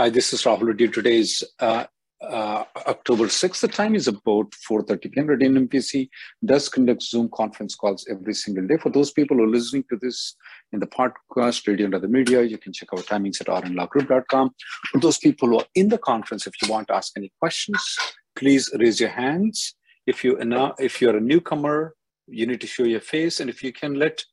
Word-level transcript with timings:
Hi, 0.00 0.08
this 0.08 0.32
is 0.32 0.44
Rahul 0.44 0.68
Reddy. 0.68 0.88
Today 0.88 1.18
is 1.18 1.44
uh, 1.58 1.84
uh, 2.22 2.64
October 2.86 3.24
6th. 3.24 3.60
The 3.60 3.68
time 3.68 3.94
is 3.94 4.08
about 4.08 4.50
4.30 4.66 5.12
p.m. 5.12 5.26
Reddy 5.26 5.46
MPC 5.46 6.08
does 6.42 6.70
conduct 6.70 7.02
Zoom 7.02 7.28
conference 7.34 7.74
calls 7.74 8.06
every 8.10 8.32
single 8.32 8.66
day. 8.66 8.78
For 8.78 8.88
those 8.88 9.12
people 9.12 9.36
who 9.36 9.42
are 9.42 9.54
listening 9.56 9.84
to 9.90 9.98
this 10.00 10.36
in 10.72 10.80
the 10.80 10.86
podcast, 10.86 11.68
radio 11.68 11.84
and 11.84 11.94
other 11.94 12.08
media, 12.08 12.40
you 12.40 12.56
can 12.56 12.72
check 12.72 12.90
our 12.94 13.00
timings 13.00 13.42
at 13.42 13.48
rnlawgroup.com. 13.48 14.54
For 14.90 15.00
those 15.00 15.18
people 15.18 15.48
who 15.48 15.58
are 15.58 15.66
in 15.74 15.90
the 15.90 15.98
conference, 15.98 16.46
if 16.46 16.54
you 16.62 16.72
want 16.72 16.88
to 16.88 16.94
ask 16.94 17.12
any 17.18 17.30
questions, 17.38 17.98
please 18.36 18.70
raise 18.78 19.00
your 19.00 19.10
hands. 19.10 19.74
If, 20.06 20.24
you, 20.24 20.38
if 20.78 21.02
you're 21.02 21.18
a 21.18 21.20
newcomer, 21.20 21.94
you 22.26 22.46
need 22.46 22.62
to 22.62 22.66
show 22.66 22.84
your 22.84 23.02
face. 23.02 23.38
And 23.38 23.50
if 23.50 23.62
you 23.62 23.70
can 23.70 23.96
let 23.96 24.24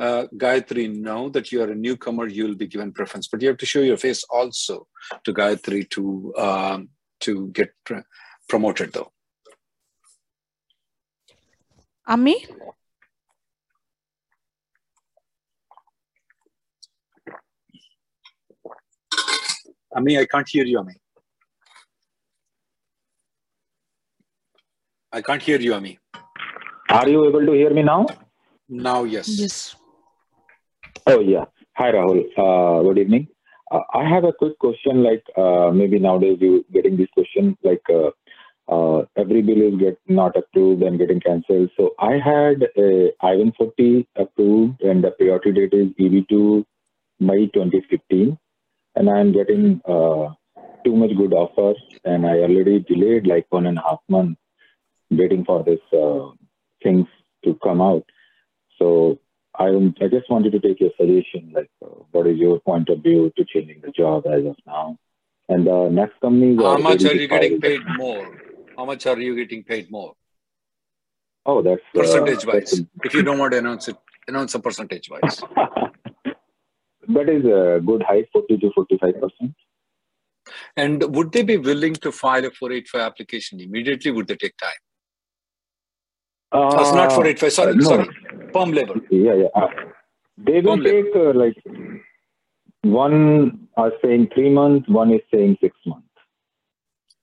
uh, 0.00 0.26
Gayatri 0.34 0.84
know 1.06 1.28
that 1.28 1.52
you 1.52 1.62
are 1.62 1.70
a 1.70 1.74
newcomer, 1.74 2.26
you 2.26 2.44
will 2.44 2.54
be 2.54 2.66
given 2.66 2.92
preference. 2.92 3.28
But 3.28 3.42
you 3.42 3.48
have 3.48 3.58
to 3.58 3.66
show 3.66 3.80
your 3.80 3.98
face 3.98 4.24
also 4.30 4.86
to 5.24 5.32
Gayatri 5.32 5.88
to 5.90 6.34
um, 6.38 6.88
to 7.20 7.48
get 7.48 7.70
pr- 7.84 8.06
promoted, 8.48 8.92
though. 8.92 9.12
Ami? 12.06 12.46
Ami, 19.94 20.18
I 20.18 20.24
can't 20.24 20.48
hear 20.48 20.64
you, 20.64 20.78
Ami. 20.78 20.94
I 25.12 25.20
can't 25.20 25.42
hear 25.42 25.60
you, 25.60 25.74
Ami. 25.74 25.98
Are 26.88 27.08
you 27.08 27.28
able 27.28 27.44
to 27.44 27.52
hear 27.52 27.70
me 27.70 27.82
now? 27.82 28.06
Now, 28.68 29.04
yes. 29.04 29.28
Yes. 29.28 29.76
Oh, 31.12 31.18
yeah. 31.18 31.46
Hi, 31.72 31.90
Rahul. 31.90 32.20
Uh, 32.38 32.84
good 32.84 32.98
evening. 32.98 33.26
Uh, 33.68 33.80
I 33.92 34.08
have 34.08 34.22
a 34.22 34.32
quick 34.32 34.56
question. 34.60 35.02
Like 35.02 35.24
uh, 35.36 35.72
maybe 35.72 35.98
nowadays 35.98 36.38
you 36.40 36.64
getting 36.72 36.96
this 36.96 37.08
question 37.14 37.58
like 37.64 37.82
uh, 37.92 38.10
uh, 38.72 39.06
every 39.16 39.42
bill 39.42 39.60
is 39.60 39.80
get 39.80 39.98
not 40.06 40.36
approved 40.36 40.84
and 40.84 41.00
getting 41.00 41.18
cancelled. 41.18 41.70
So 41.76 41.94
I 41.98 42.12
had 42.12 42.62
a 42.76 43.10
I-140 43.22 44.06
approved 44.14 44.80
and 44.82 45.02
the 45.02 45.10
priority 45.10 45.50
date 45.50 45.74
is 45.74 45.88
EB2 45.98 46.64
May 47.18 47.48
2015, 47.48 48.38
and 48.94 49.10
I'm 49.10 49.32
getting 49.32 49.80
uh, 49.88 50.28
too 50.84 50.94
much 50.94 51.16
good 51.16 51.32
offers, 51.32 51.82
and 52.04 52.24
I 52.24 52.38
already 52.38 52.84
delayed 52.88 53.26
like 53.26 53.46
one 53.50 53.66
and 53.66 53.78
a 53.78 53.82
half 53.82 53.98
months 54.08 54.40
waiting 55.10 55.44
for 55.44 55.64
this 55.64 55.80
things 56.84 57.08
to 57.44 57.58
come 57.64 57.80
out. 57.80 58.04
So 58.78 59.18
I, 59.58 59.66
I 60.00 60.08
just 60.08 60.30
wanted 60.30 60.52
to 60.52 60.60
take 60.60 60.80
your 60.80 60.90
suggestion, 60.98 61.52
like 61.54 61.70
uh, 61.84 61.88
what 62.12 62.26
is 62.26 62.38
your 62.38 62.60
point 62.60 62.88
of 62.88 63.02
view 63.02 63.32
to 63.36 63.44
changing 63.44 63.80
the 63.82 63.90
job 63.90 64.26
as 64.26 64.44
of 64.44 64.56
now? 64.66 64.96
And 65.48 65.66
the 65.66 65.74
uh, 65.74 65.88
next 65.88 66.20
company. 66.20 66.56
How 66.56 66.78
much 66.78 67.04
are 67.04 67.14
you 67.14 67.26
getting 67.26 67.60
paid 67.60 67.80
more? 67.96 68.38
How 68.76 68.84
much 68.84 69.06
are 69.06 69.18
you 69.18 69.34
getting 69.34 69.64
paid 69.64 69.90
more? 69.90 70.14
Oh, 71.44 71.62
that's 71.62 71.82
percentage 71.92 72.44
uh, 72.44 72.52
wise. 72.52 72.70
That's 72.70 72.82
if 73.04 73.14
you 73.14 73.22
don't 73.22 73.38
want 73.38 73.52
to 73.52 73.58
announce 73.58 73.88
it, 73.88 73.96
announce 74.28 74.54
a 74.54 74.60
percentage 74.60 75.10
wise. 75.10 75.42
that 77.08 77.28
is 77.28 77.44
a 77.44 77.80
good 77.84 78.04
hike, 78.04 78.28
40 78.32 78.58
to 78.58 78.70
45 78.72 79.14
percent. 79.14 79.54
And 80.76 81.14
would 81.14 81.32
they 81.32 81.42
be 81.42 81.56
willing 81.56 81.94
to 81.94 82.12
file 82.12 82.44
a 82.44 82.50
485 82.50 83.00
application 83.00 83.60
immediately? 83.60 84.10
Would 84.10 84.28
they 84.28 84.36
take 84.36 84.56
time? 84.56 84.70
Uh, 86.52 86.78
it's 86.80 86.92
not 86.92 87.12
485. 87.12 87.52
Sorry, 87.52 87.74
no. 87.74 87.84
sorry. 87.84 88.08
Perm 88.52 88.72
labor. 88.72 88.94
Yeah, 89.10 89.34
yeah. 89.34 89.48
Uh, 89.54 89.68
they 90.38 90.60
will 90.60 90.76
Perm 90.76 90.84
take 90.84 91.06
uh, 91.14 91.32
like 91.34 91.56
one 92.82 93.68
are 93.76 93.92
saying 94.02 94.28
three 94.34 94.50
months, 94.50 94.88
one 94.88 95.12
is 95.12 95.20
saying 95.32 95.56
six 95.60 95.76
months. 95.86 96.06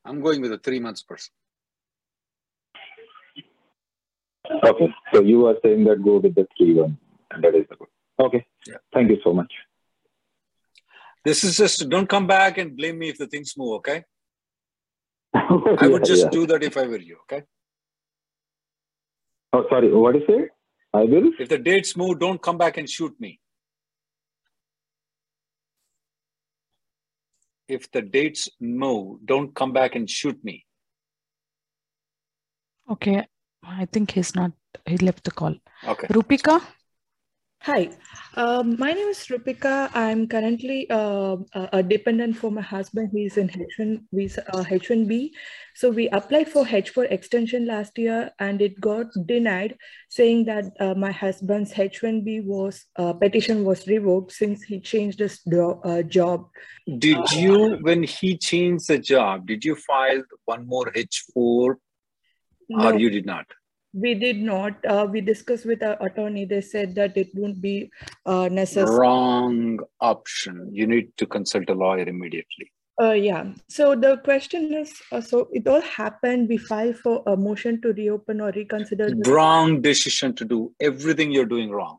I'm 0.06 0.22
going 0.22 0.42
with 0.42 0.54
a 0.54 0.58
three 0.58 0.80
months 0.80 1.04
person. 1.04 1.34
Okay, 4.64 4.88
so 5.14 5.22
you 5.22 5.46
are 5.48 5.56
saying 5.64 5.84
that 5.86 6.04
go 6.04 6.18
with 6.18 6.36
the 6.36 6.48
three 6.58 6.74
one, 6.74 6.98
and 7.32 7.44
that 7.44 7.56
is 7.56 7.66
the 7.70 7.76
good. 7.76 7.88
Okay, 8.20 8.46
yeah. 8.66 8.78
thank 8.94 9.10
you 9.10 9.18
so 9.24 9.34
much. 9.34 9.52
This 11.26 11.44
is 11.44 11.58
just 11.58 11.90
don't 11.90 12.08
come 12.08 12.28
back 12.28 12.58
and 12.58 12.78
blame 12.78 13.00
me 13.00 13.10
if 13.10 13.18
the 13.18 13.28
things 13.28 13.54
move. 13.58 13.74
Okay, 13.80 14.06
I 15.34 15.88
would 15.88 16.06
just 16.06 16.26
yeah. 16.26 16.30
do 16.30 16.48
that 16.48 16.64
if 16.64 16.78
I 16.78 16.88
were 16.88 16.98
you. 16.98 17.18
Okay. 17.24 17.44
Oh, 19.54 19.66
sorry. 19.70 19.94
What 19.94 20.16
is 20.16 20.24
it? 20.28 20.50
I 20.98 21.04
will. 21.04 21.32
If 21.38 21.50
the 21.50 21.60
dates 21.60 21.96
move, 21.96 22.20
don't 22.20 22.42
come 22.42 22.58
back 22.58 22.78
and 22.78 22.90
shoot 22.90 23.14
me. 23.20 23.40
If 27.68 27.92
the 27.92 28.02
dates 28.02 28.50
move, 28.60 29.20
don't 29.26 29.54
come 29.54 29.74
back 29.74 29.96
and 29.96 30.10
shoot 30.10 30.44
me. 30.44 30.66
Okay. 32.90 33.26
I 33.64 33.86
think 33.86 34.12
he's 34.12 34.34
not, 34.34 34.54
he 34.86 34.98
left 34.98 35.24
the 35.24 35.32
call. 35.32 35.56
Okay. 35.84 36.08
Rupika? 36.08 36.62
Hi, 37.62 37.90
um, 38.36 38.78
my 38.80 38.94
name 38.94 39.10
is 39.10 39.18
Rupika. 39.28 39.90
I'm 39.94 40.28
currently 40.28 40.90
uh, 40.90 41.36
a 41.74 41.84
dependent 41.84 42.38
for 42.38 42.50
my 42.50 42.62
husband. 42.62 43.10
He's 43.12 43.36
in 43.36 43.50
H1 43.50 44.04
visa, 44.14 44.56
uh, 44.56 44.64
H1B. 44.64 45.32
So 45.76 45.90
we 45.90 46.08
applied 46.10 46.48
for 46.48 46.64
H4 46.66 47.12
extension 47.12 47.66
last 47.66 47.98
year, 47.98 48.32
and 48.40 48.62
it 48.62 48.80
got 48.80 49.08
denied, 49.26 49.76
saying 50.08 50.46
that 50.46 50.66
uh, 50.80 50.94
my 50.94 51.12
husband's 51.12 51.74
H1B 51.74 52.46
was 52.46 52.86
uh, 52.96 53.12
petition 53.14 53.66
was 53.66 53.86
revoked 53.86 54.32
since 54.32 54.64
he 54.64 54.80
changed 54.80 55.20
his 55.20 55.40
do- 55.40 55.82
uh, 55.84 56.04
job. 56.04 56.48
Did 57.00 57.32
you, 57.32 57.80
when 57.82 58.04
he 58.04 58.38
changed 58.38 58.88
the 58.88 59.00
job, 59.00 59.46
did 59.46 59.66
you 59.66 59.76
file 59.76 60.24
one 60.46 60.66
more 60.66 60.90
H4, 60.92 61.76
no. 62.70 62.86
or 62.86 62.98
you 62.98 63.10
did 63.10 63.26
not? 63.26 63.46
We 63.94 64.14
did 64.14 64.38
not. 64.38 64.74
Uh, 64.86 65.08
we 65.10 65.22
discussed 65.22 65.66
with 65.66 65.84
our 65.84 65.98
attorney. 66.06 66.46
They 66.46 66.62
said 66.62 66.96
that 66.96 67.18
it 67.18 67.30
won't 67.34 67.62
be 67.62 67.92
uh, 68.26 68.50
necessary. 68.50 68.96
Wrong 68.96 69.80
option. 70.00 70.70
You 70.72 70.88
need 70.88 71.16
to 71.18 71.26
consult 71.26 71.70
a 71.70 71.74
lawyer 71.74 72.08
immediately. 72.08 72.72
Uh, 73.00 73.12
yeah. 73.12 73.54
So 73.70 73.96
the 73.96 74.18
question 74.18 74.74
is, 74.74 74.92
uh, 75.12 75.22
so 75.22 75.50
it 75.52 75.68
all 75.68 75.82
happened. 75.82 76.50
We 76.50 76.58
filed 76.58 76.98
for 76.98 77.22
a 77.28 77.38
motion 77.38 77.80
to 77.82 77.94
reopen 77.94 78.42
or 78.42 78.52
reconsider. 78.52 79.14
Wrong 79.28 79.82
decision 79.82 80.34
to 80.36 80.46
do. 80.46 80.74
Everything 80.80 81.32
you're 81.32 81.46
doing 81.46 81.70
wrong. 81.70 81.98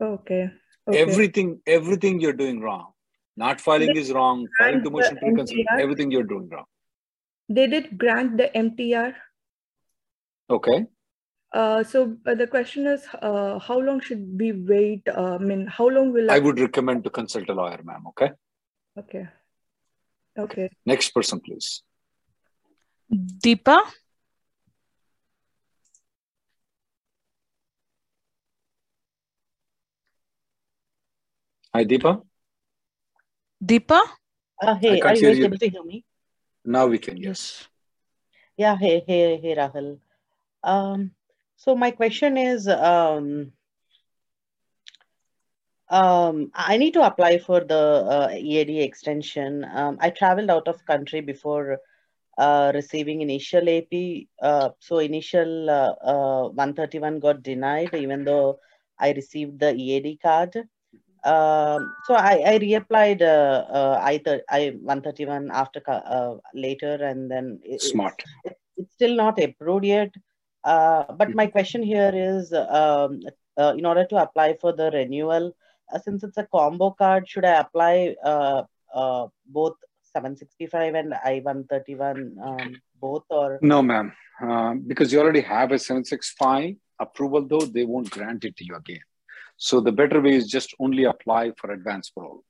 Okay. 0.00 0.50
okay. 0.88 0.98
Everything, 0.98 1.60
everything 1.66 2.20
you're 2.20 2.32
doing 2.32 2.60
wrong. 2.60 2.92
Not 3.36 3.60
filing 3.60 3.94
is 3.96 4.12
wrong. 4.12 4.46
Filing 4.58 4.82
the 4.82 4.90
motion 4.90 5.16
to 5.16 5.26
reconsider. 5.26 5.62
Everything 5.78 6.10
you're 6.10 6.24
doing 6.24 6.48
wrong. 6.48 6.64
They 7.50 7.66
did 7.66 7.98
grant 7.98 8.38
the 8.38 8.50
MTR. 8.54 9.14
Okay. 10.48 10.86
Uh, 11.52 11.82
so 11.82 12.16
uh, 12.26 12.34
the 12.34 12.46
question 12.46 12.86
is, 12.86 13.02
uh, 13.20 13.58
how 13.58 13.78
long 13.78 14.00
should 14.00 14.38
we 14.38 14.52
wait? 14.52 15.02
Uh, 15.08 15.34
I 15.34 15.38
mean, 15.38 15.66
how 15.66 15.88
long 15.88 16.12
will 16.12 16.30
I, 16.30 16.36
I 16.36 16.38
would 16.38 16.60
recommend 16.60 17.02
to 17.04 17.10
consult 17.10 17.48
a 17.48 17.54
lawyer, 17.54 17.80
ma'am. 17.82 18.06
Okay. 18.08 18.30
Okay. 18.96 19.28
Okay. 20.38 20.70
Next 20.86 21.10
person, 21.10 21.40
please. 21.40 21.82
Deepa. 23.12 23.82
Hi, 31.74 31.84
Deepa. 31.84 32.22
Deepa. 33.64 34.00
Uh, 34.62 34.74
hey, 34.76 35.00
are 35.00 35.16
you 35.16 35.28
able 35.30 35.58
to 35.58 35.68
hear 35.68 35.82
me? 35.82 36.04
Now 36.64 36.86
we 36.86 36.98
can, 36.98 37.16
yes. 37.16 37.66
Yeah, 38.56 38.76
hey, 38.76 39.02
hey, 39.06 39.40
hey, 39.40 39.54
Rahul. 39.56 39.98
Um, 40.62 41.12
so 41.60 41.76
my 41.76 41.90
question 41.90 42.38
is, 42.38 42.66
um, 42.66 43.52
um, 45.90 46.50
I 46.54 46.78
need 46.78 46.94
to 46.94 47.02
apply 47.02 47.36
for 47.36 47.60
the 47.60 47.76
uh, 47.76 48.28
EAD 48.34 48.80
extension. 48.80 49.66
Um, 49.70 49.98
I 50.00 50.08
traveled 50.08 50.48
out 50.48 50.68
of 50.68 50.86
country 50.86 51.20
before 51.20 51.76
uh, 52.38 52.72
receiving 52.74 53.20
initial 53.20 53.68
AP. 53.68 53.92
Uh, 54.40 54.70
so 54.78 55.00
initial 55.00 55.68
uh, 55.68 55.92
uh, 56.02 56.48
131 56.48 57.20
got 57.20 57.42
denied, 57.42 57.94
even 57.94 58.24
though 58.24 58.58
I 58.98 59.12
received 59.12 59.60
the 59.60 59.74
EAD 59.74 60.18
card. 60.22 60.56
Um, 61.24 61.94
so 62.06 62.14
I, 62.14 62.42
I 62.46 62.58
reapplied 62.58 63.20
uh, 63.20 63.98
I, 64.00 64.22
I 64.48 64.70
131 64.80 65.50
after 65.52 65.82
uh, 65.86 66.36
later, 66.54 66.94
and 66.94 67.30
then 67.30 67.60
it, 67.64 67.82
smart. 67.82 68.22
It's, 68.44 68.54
it's, 68.78 68.94
still 68.94 69.14
not 69.14 69.38
approved 69.38 69.84
yet. 69.84 70.10
Uh, 70.64 71.04
but 71.12 71.28
mm-hmm. 71.28 71.36
my 71.36 71.46
question 71.46 71.82
here 71.82 72.12
is, 72.14 72.52
um, 72.52 73.20
uh, 73.58 73.74
in 73.76 73.86
order 73.86 74.04
to 74.06 74.16
apply 74.16 74.56
for 74.60 74.72
the 74.72 74.90
renewal, 74.90 75.54
uh, 75.92 75.98
since 75.98 76.22
it's 76.22 76.36
a 76.36 76.46
combo 76.46 76.90
card, 76.90 77.28
should 77.28 77.44
I 77.44 77.60
apply 77.60 78.14
uh, 78.24 78.62
uh, 78.94 79.26
both 79.46 79.74
765 80.12 80.94
and 80.94 81.14
I-131 81.14 82.38
um, 82.44 82.76
both 83.00 83.24
or? 83.30 83.58
No, 83.62 83.82
ma'am. 83.82 84.12
Uh, 84.42 84.74
because 84.74 85.12
you 85.12 85.20
already 85.20 85.40
have 85.40 85.72
a 85.72 85.78
765 85.78 86.76
approval, 86.98 87.46
though, 87.46 87.60
they 87.60 87.84
won't 87.84 88.10
grant 88.10 88.44
it 88.44 88.56
to 88.56 88.64
you 88.64 88.74
again. 88.76 89.00
So 89.56 89.80
the 89.80 89.92
better 89.92 90.20
way 90.20 90.34
is 90.34 90.48
just 90.48 90.74
only 90.78 91.04
apply 91.04 91.52
for 91.58 91.72
advance 91.72 92.10
parole. 92.10 92.44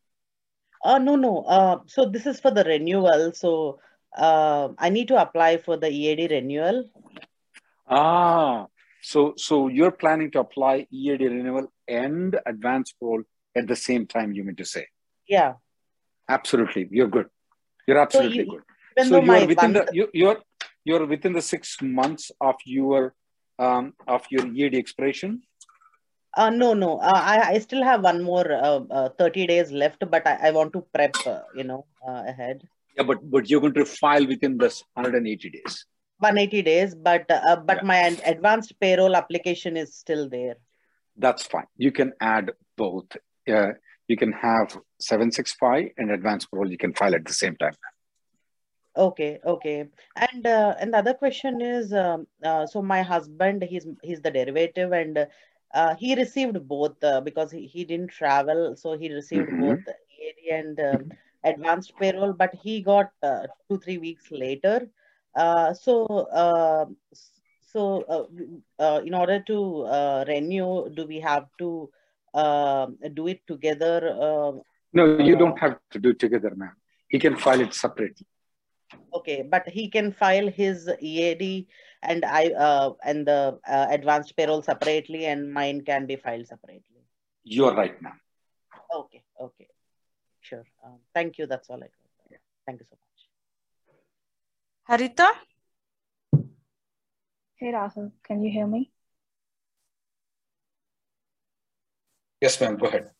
Uh, 0.84 0.98
no, 0.98 1.16
no. 1.16 1.42
Uh, 1.42 1.80
so 1.86 2.06
this 2.06 2.26
is 2.26 2.40
for 2.40 2.50
the 2.50 2.64
renewal. 2.64 3.32
So 3.32 3.80
uh, 4.16 4.68
I 4.78 4.88
need 4.90 5.08
to 5.08 5.20
apply 5.20 5.58
for 5.58 5.76
the 5.76 5.90
EAD 5.90 6.30
renewal. 6.30 6.88
Ah, 7.90 8.66
so 9.02 9.34
so 9.36 9.68
you're 9.68 9.90
planning 9.90 10.30
to 10.32 10.40
apply 10.40 10.86
EAD 10.90 11.22
renewal 11.22 11.72
and 11.88 12.38
advance 12.46 12.92
parole 12.92 13.24
at 13.56 13.66
the 13.66 13.76
same 13.76 14.06
time, 14.06 14.32
you 14.32 14.44
mean 14.44 14.56
to 14.56 14.64
say? 14.64 14.86
Yeah. 15.28 15.54
Absolutely. 16.28 16.88
You're 16.90 17.08
good. 17.08 17.28
You're 17.86 17.98
absolutely 17.98 18.44
so 18.46 18.50
good. 18.52 18.62
So 19.08 19.20
you're 19.20 19.46
within 19.46 19.72
the 19.72 19.88
you, 19.92 20.08
you're 20.12 20.38
you're 20.84 21.06
within 21.06 21.32
the 21.32 21.42
six 21.42 21.76
months 21.82 22.30
of 22.40 22.56
your 22.64 23.14
um, 23.58 23.94
of 24.06 24.22
your 24.30 24.46
EAD 24.46 24.74
expiration. 24.76 25.42
Uh, 26.36 26.50
no, 26.50 26.74
no. 26.74 26.98
Uh, 26.98 27.12
I, 27.12 27.54
I 27.54 27.58
still 27.58 27.82
have 27.82 28.04
one 28.04 28.22
more 28.22 28.52
uh, 28.52 28.80
uh, 28.88 29.08
30 29.18 29.48
days 29.48 29.72
left, 29.72 30.04
but 30.08 30.24
I, 30.24 30.48
I 30.48 30.50
want 30.52 30.72
to 30.74 30.86
prep, 30.94 31.16
uh, 31.26 31.40
you 31.56 31.64
know, 31.64 31.86
uh, 32.06 32.22
ahead. 32.24 32.62
Yeah, 32.96 33.02
but 33.02 33.18
but 33.28 33.50
you're 33.50 33.60
going 33.60 33.74
to 33.74 33.84
file 33.84 34.26
within 34.26 34.56
this 34.56 34.84
180 34.94 35.50
days. 35.50 35.86
180 36.20 36.62
days, 36.62 36.94
but 36.94 37.30
uh, 37.30 37.56
but 37.56 37.78
yeah. 37.78 37.86
my 37.86 37.98
advanced 38.24 38.78
parole 38.80 39.16
application 39.16 39.76
is 39.76 39.94
still 39.94 40.28
there. 40.28 40.56
That's 41.16 41.46
fine. 41.46 41.66
You 41.76 41.92
can 41.92 42.12
add 42.20 42.52
both 42.76 43.16
uh, 43.48 43.72
you 44.08 44.16
can 44.16 44.32
have 44.32 44.76
765 44.98 45.90
and 45.96 46.10
advanced 46.10 46.50
parole. 46.50 46.70
you 46.70 46.78
can 46.78 46.92
file 46.94 47.14
at 47.14 47.24
the 47.24 47.32
same 47.32 47.56
time 47.56 47.76
okay 48.96 49.38
okay 49.46 49.78
and 50.16 50.46
uh, 50.46 50.74
and 50.80 50.92
the 50.92 50.98
other 50.98 51.14
question 51.14 51.60
is 51.60 51.92
um, 51.92 52.26
uh, 52.44 52.66
so 52.66 52.82
my 52.82 53.02
husband 53.02 53.62
he's 53.62 53.86
he's 54.02 54.20
the 54.20 54.30
derivative 54.30 54.92
and 54.92 55.26
uh, 55.74 55.94
he 55.94 56.16
received 56.16 56.56
both 56.66 57.02
uh, 57.04 57.20
because 57.20 57.52
he, 57.52 57.66
he 57.66 57.84
didn't 57.84 58.10
travel 58.10 58.74
so 58.76 58.98
he 58.98 59.12
received 59.12 59.48
mm-hmm. 59.48 59.74
both 59.74 59.84
and 60.50 60.80
um, 60.80 61.12
advanced 61.44 61.92
parole 61.96 62.32
but 62.32 62.52
he 62.64 62.80
got 62.82 63.10
uh, 63.22 63.44
two 63.68 63.78
three 63.78 63.98
weeks 63.98 64.26
later 64.32 64.88
uh, 65.34 65.72
so 65.74 66.06
uh, 66.06 66.86
so 67.62 68.28
in 69.04 69.14
order 69.14 69.40
to 69.46 69.84
renew 70.26 70.90
do 70.90 71.06
we 71.06 71.20
have 71.20 71.46
to 71.58 71.90
uh, 72.34 72.86
do 73.14 73.28
it 73.28 73.46
together? 73.46 74.16
Uh, 74.20 74.52
no, 74.92 75.18
you 75.18 75.36
don't 75.36 75.58
have 75.58 75.78
to 75.90 75.98
do 75.98 76.10
it 76.10 76.18
together, 76.18 76.52
ma'am. 76.56 76.76
He 77.08 77.18
can 77.18 77.36
file 77.36 77.60
it 77.60 77.74
separately. 77.74 78.26
Okay, 79.14 79.42
but 79.42 79.68
he 79.68 79.88
can 79.88 80.12
file 80.12 80.48
his 80.48 80.88
EAD 81.00 81.66
and 82.02 82.24
I 82.24 82.48
uh, 82.48 82.92
and 83.04 83.26
the 83.26 83.58
uh, 83.68 83.86
advanced 83.90 84.36
parole 84.36 84.62
separately, 84.62 85.26
and 85.26 85.52
mine 85.52 85.82
can 85.82 86.06
be 86.06 86.16
filed 86.16 86.46
separately. 86.46 87.04
You're 87.44 87.74
right, 87.74 88.00
ma'am. 88.02 88.20
Okay, 88.94 89.22
okay, 89.40 89.68
sure. 90.40 90.64
Um, 90.84 90.98
thank 91.14 91.38
you. 91.38 91.46
That's 91.46 91.68
all 91.70 91.76
I 91.76 91.80
got. 91.80 91.90
Yeah. 92.30 92.38
Thank 92.66 92.80
you 92.80 92.86
so 92.88 92.96
much. 92.96 93.09
Harita. 94.90 95.30
Hey 97.54 97.70
Rahul, 97.72 98.10
can 98.24 98.42
you 98.42 98.50
hear 98.50 98.66
me? 98.66 98.90
Yes, 102.40 102.60
ma'am. 102.60 102.76
Go 102.76 102.88
ahead. 102.88 103.10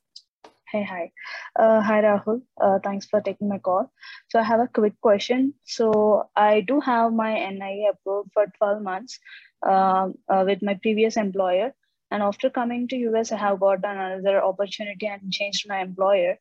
Hey, 0.67 0.83
hi. 0.83 1.13
Uh, 1.55 1.81
hi, 1.81 2.03
Rahul. 2.03 2.43
Uh, 2.61 2.81
thanks 2.83 3.07
for 3.07 3.21
taking 3.21 3.49
my 3.49 3.59
call. 3.59 3.93
So 4.31 4.41
I 4.41 4.43
have 4.43 4.59
a 4.59 4.67
quick 4.67 5.01
question. 5.01 5.55
So 5.65 6.29
I 6.35 6.63
do 6.63 6.81
have 6.81 7.13
my 7.13 7.39
NIE 7.39 7.89
approved 7.93 8.33
for 8.35 8.47
12 8.59 8.83
months 8.83 9.21
uh, 9.65 10.09
uh, 10.29 10.43
with 10.45 10.63
my 10.63 10.75
previous 10.75 11.17
employer. 11.17 11.73
And 12.11 12.21
after 12.21 12.51
coming 12.51 12.89
to 12.89 12.97
US, 13.11 13.31
I 13.31 13.37
have 13.37 13.61
got 13.61 13.85
another 13.85 14.43
opportunity 14.43 15.07
and 15.07 15.33
changed 15.33 15.69
my 15.69 15.81
employer. 15.81 16.39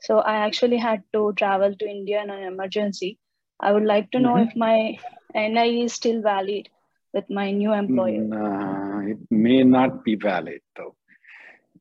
So 0.00 0.18
I 0.18 0.38
actually 0.46 0.78
had 0.78 1.04
to 1.12 1.32
travel 1.34 1.72
to 1.72 1.88
India 1.88 2.20
in 2.20 2.30
an 2.30 2.42
emergency. 2.42 3.20
I 3.62 3.72
would 3.72 3.84
like 3.84 4.10
to 4.12 4.20
know 4.20 4.34
mm-hmm. 4.34 4.48
if 4.48 4.56
my 4.56 4.98
NIE 5.34 5.84
is 5.84 5.92
still 5.92 6.20
valid 6.20 6.68
with 7.14 7.30
my 7.30 7.50
new 7.50 7.72
employer. 7.72 8.22
Nah, 8.22 9.00
it 9.00 9.18
may 9.30 9.62
not 9.62 10.04
be 10.04 10.16
valid 10.16 10.60
though 10.76 10.96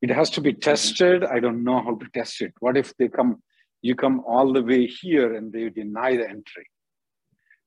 it 0.01 0.10
has 0.10 0.30
to 0.31 0.42
be 0.42 0.54
tested 0.54 1.24
i 1.24 1.39
don't 1.39 1.63
know 1.63 1.80
how 1.86 1.95
to 1.95 2.07
test 2.13 2.42
it 2.42 2.54
what 2.60 2.78
if 2.78 2.95
they 2.98 3.07
come 3.07 3.42
you 3.81 3.95
come 3.95 4.19
all 4.25 4.51
the 4.54 4.63
way 4.63 4.86
here 4.86 5.33
and 5.36 5.54
they 5.54 5.69
deny 5.69 6.16
the 6.16 6.28
entry 6.28 6.68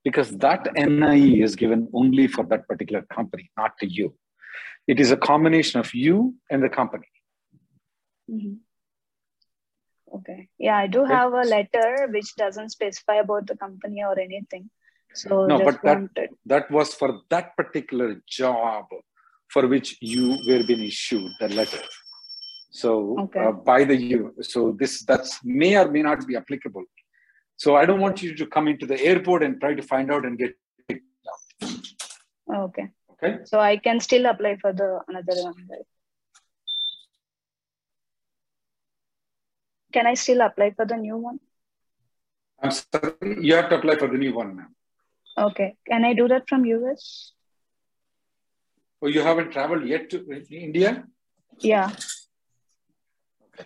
because 0.03 0.29
that 0.45 0.69
nie 0.75 1.41
is 1.47 1.55
given 1.55 1.87
only 1.93 2.27
for 2.27 2.45
that 2.45 2.67
particular 2.67 3.03
company 3.17 3.49
not 3.57 3.77
to 3.79 3.87
you 3.87 4.13
it 4.87 4.99
is 4.99 5.11
a 5.11 5.17
combination 5.31 5.79
of 5.79 5.93
you 5.93 6.35
and 6.49 6.63
the 6.63 6.69
company 6.69 7.11
mm-hmm. 8.31 8.55
Okay 10.15 10.47
yeah 10.57 10.77
i 10.77 10.87
do 10.87 11.01
okay. 11.03 11.13
have 11.13 11.33
a 11.33 11.45
letter 11.55 12.07
which 12.15 12.31
doesn't 12.43 12.69
specify 12.77 13.15
about 13.25 13.45
the 13.47 13.57
company 13.65 14.03
or 14.03 14.17
anything 14.27 14.69
so 15.13 15.45
no 15.45 15.59
but 15.67 15.81
that, 15.83 16.29
that 16.45 16.71
was 16.77 16.93
for 16.93 17.21
that 17.29 17.55
particular 17.57 18.09
job 18.27 18.85
for 19.53 19.67
which 19.67 19.97
you 20.01 20.37
were 20.47 20.63
being 20.71 20.83
issued 20.93 21.31
the 21.39 21.49
letter 21.59 21.83
so 22.75 23.17
okay. 23.19 23.39
uh, 23.39 23.53
by 23.53 23.85
the 23.85 23.95
you, 23.95 24.33
so 24.41 24.75
this 24.77 25.03
that's 25.05 25.39
may 25.45 25.77
or 25.77 25.89
may 25.89 26.01
not 26.01 26.27
be 26.27 26.35
applicable. 26.35 26.83
So 27.55 27.77
I 27.77 27.85
don't 27.85 28.01
want 28.01 28.21
you 28.21 28.35
to 28.35 28.45
come 28.45 28.67
into 28.67 28.85
the 28.85 28.99
airport 29.01 29.43
and 29.43 29.61
try 29.61 29.73
to 29.75 29.81
find 29.81 30.11
out 30.11 30.25
and 30.25 30.37
get 30.37 30.53
picked 30.89 31.05
up. 31.33 31.69
Okay. 32.65 32.89
Okay. 33.11 33.37
So 33.45 33.61
I 33.61 33.77
can 33.77 34.01
still 34.01 34.25
apply 34.25 34.57
for 34.57 34.73
the 34.73 34.99
another 35.07 35.37
one, 35.41 35.55
right? 35.71 35.87
Can 39.95 40.07
I 40.07 40.13
still 40.15 40.41
apply 40.41 40.71
for 40.71 40.85
the 40.85 40.97
new 40.97 41.15
one? 41.15 41.39
I'm 42.61 42.71
sorry, 42.71 43.37
you 43.41 43.55
have 43.55 43.69
to 43.69 43.77
apply 43.77 43.95
for 43.95 44.09
the 44.09 44.17
new 44.17 44.33
one, 44.35 44.57
ma'am. 44.57 44.75
Okay. 45.37 45.77
Can 45.89 46.03
I 46.03 46.13
do 46.13 46.27
that 46.27 46.49
from 46.49 46.65
US? 46.65 47.31
Oh, 49.01 49.07
you 49.07 49.21
haven't 49.21 49.51
traveled 49.51 49.87
yet 49.87 50.09
to 50.09 50.17
India? 50.51 51.05
Yeah 51.59 51.91
Okay. 53.53 53.65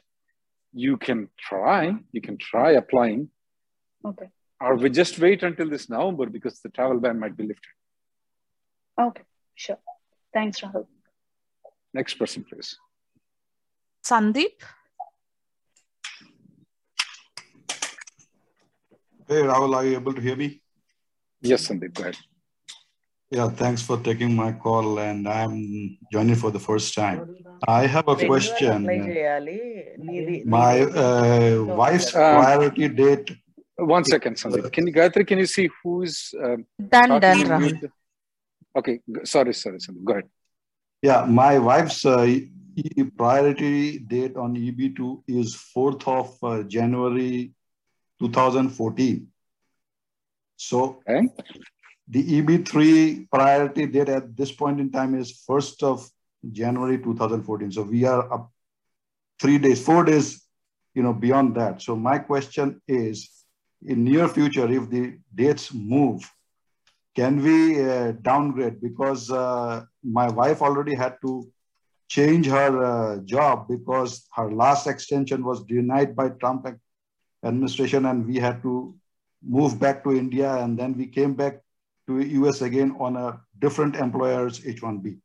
you 0.74 0.98
can 0.98 1.30
try. 1.50 1.96
You 2.12 2.22
can 2.22 2.38
try 2.38 2.72
applying. 2.74 3.30
Okay. 4.06 4.30
Or 4.62 4.76
we 4.76 4.90
just 4.92 5.18
wait 5.18 5.42
until 5.42 5.70
this 5.70 5.90
November 5.90 6.28
because 6.28 6.60
the 6.60 6.70
travel 6.70 7.00
ban 7.00 7.20
might 7.20 7.36
be 7.36 7.48
lifted. 7.48 7.74
Okay, 9.00 9.24
sure. 9.56 9.80
Thanks, 10.34 10.62
Rahul. 10.62 10.86
Next 11.94 12.16
person, 12.16 12.44
please. 12.44 12.78
Sandeep. 14.06 14.62
Hey, 19.30 19.44
Rahul, 19.44 19.76
are 19.76 19.86
you 19.86 19.94
able 19.94 20.12
to 20.16 20.22
hear 20.22 20.36
me? 20.36 20.60
Yes, 21.42 21.68
Sandeep, 21.68 21.94
go 21.94 22.02
ahead. 22.02 22.18
Yeah, 23.30 23.50
thanks 23.50 23.84
for 23.84 24.00
taking 24.00 24.36
my 24.36 24.54
call, 24.54 24.98
and 24.98 25.28
I'm 25.28 26.00
joining 26.12 26.34
for 26.34 26.50
the 26.50 26.58
first 26.58 26.96
time. 26.96 27.28
I 27.68 27.86
have 27.86 28.08
a 28.08 28.16
question. 28.16 28.88
My 30.46 30.82
uh, 30.82 31.64
wife's 31.64 32.16
um, 32.16 32.38
priority 32.38 32.88
date. 32.90 33.38
One 33.78 34.04
second, 34.04 34.38
Sandeep. 34.38 34.72
Can 34.72 34.88
you, 34.88 34.94
Gayatri, 34.94 35.28
can 35.28 35.38
you 35.38 35.46
see 35.46 35.70
who's 35.84 36.34
um, 36.44 36.66
done, 36.90 37.20
done, 37.20 37.92
Okay, 38.78 39.00
sorry, 39.26 39.54
sorry, 39.54 39.78
Sandeep. 39.78 40.06
Go 40.06 40.14
ahead. 40.14 40.30
Yeah, 41.04 41.26
my 41.26 41.60
wife's 41.60 42.04
uh, 42.04 42.36
priority 43.16 44.00
date 44.00 44.36
on 44.38 44.56
EB2 44.56 45.22
is 45.28 45.56
4th 45.78 46.08
of 46.08 46.36
uh, 46.42 46.64
January 46.64 47.54
2014. 48.20 49.28
So 50.58 51.02
okay. 51.08 51.28
the 52.08 52.42
EB3 52.42 53.30
priority 53.32 53.88
date 53.88 54.10
at 54.10 54.36
this 54.36 54.52
point 54.52 54.80
in 54.80 54.92
time 54.92 55.16
is 55.16 55.44
1st 55.48 55.84
of 55.84 56.10
January 56.52 56.98
2014. 56.98 57.72
So 57.72 57.84
we 57.84 58.06
are 58.06 58.32
up 58.32 58.52
three 59.40 59.58
days, 59.58 59.84
four 59.84 60.04
days, 60.04 60.46
you 60.94 61.04
know, 61.04 61.14
beyond 61.14 61.56
that. 61.56 61.82
So 61.82 61.96
my 61.96 62.20
question 62.20 62.82
is, 62.88 63.30
in 63.86 64.04
near 64.04 64.28
future, 64.28 64.70
if 64.70 64.90
the 64.90 65.18
dates 65.34 65.74
move, 65.74 66.30
can 67.16 67.42
we 67.42 67.82
uh, 67.82 68.12
downgrade? 68.22 68.82
Because 68.82 69.32
uh, 69.32 69.86
my 70.04 70.30
wife 70.30 70.62
already 70.62 70.96
had 70.96 71.16
to 71.22 71.50
change 72.10 72.48
her 72.48 72.84
uh, 72.84 73.18
job 73.20 73.68
because 73.68 74.28
her 74.36 74.52
last 74.52 74.88
extension 74.88 75.44
was 75.44 75.64
denied 75.64 76.16
by 76.16 76.30
Trump 76.30 76.66
administration 77.44 78.06
and 78.06 78.26
we 78.26 78.36
had 78.38 78.62
to 78.64 78.96
move 79.44 79.80
back 79.80 80.04
to 80.04 80.12
India 80.12 80.54
and 80.58 80.78
then 80.78 80.96
we 80.98 81.08
came 81.08 81.34
back 81.34 81.62
to 82.08 82.20
US 82.20 82.62
again 82.62 82.96
on 83.00 83.16
a 83.16 83.40
different 83.60 83.96
employer's 83.96 84.66
H-1B. 84.66 85.20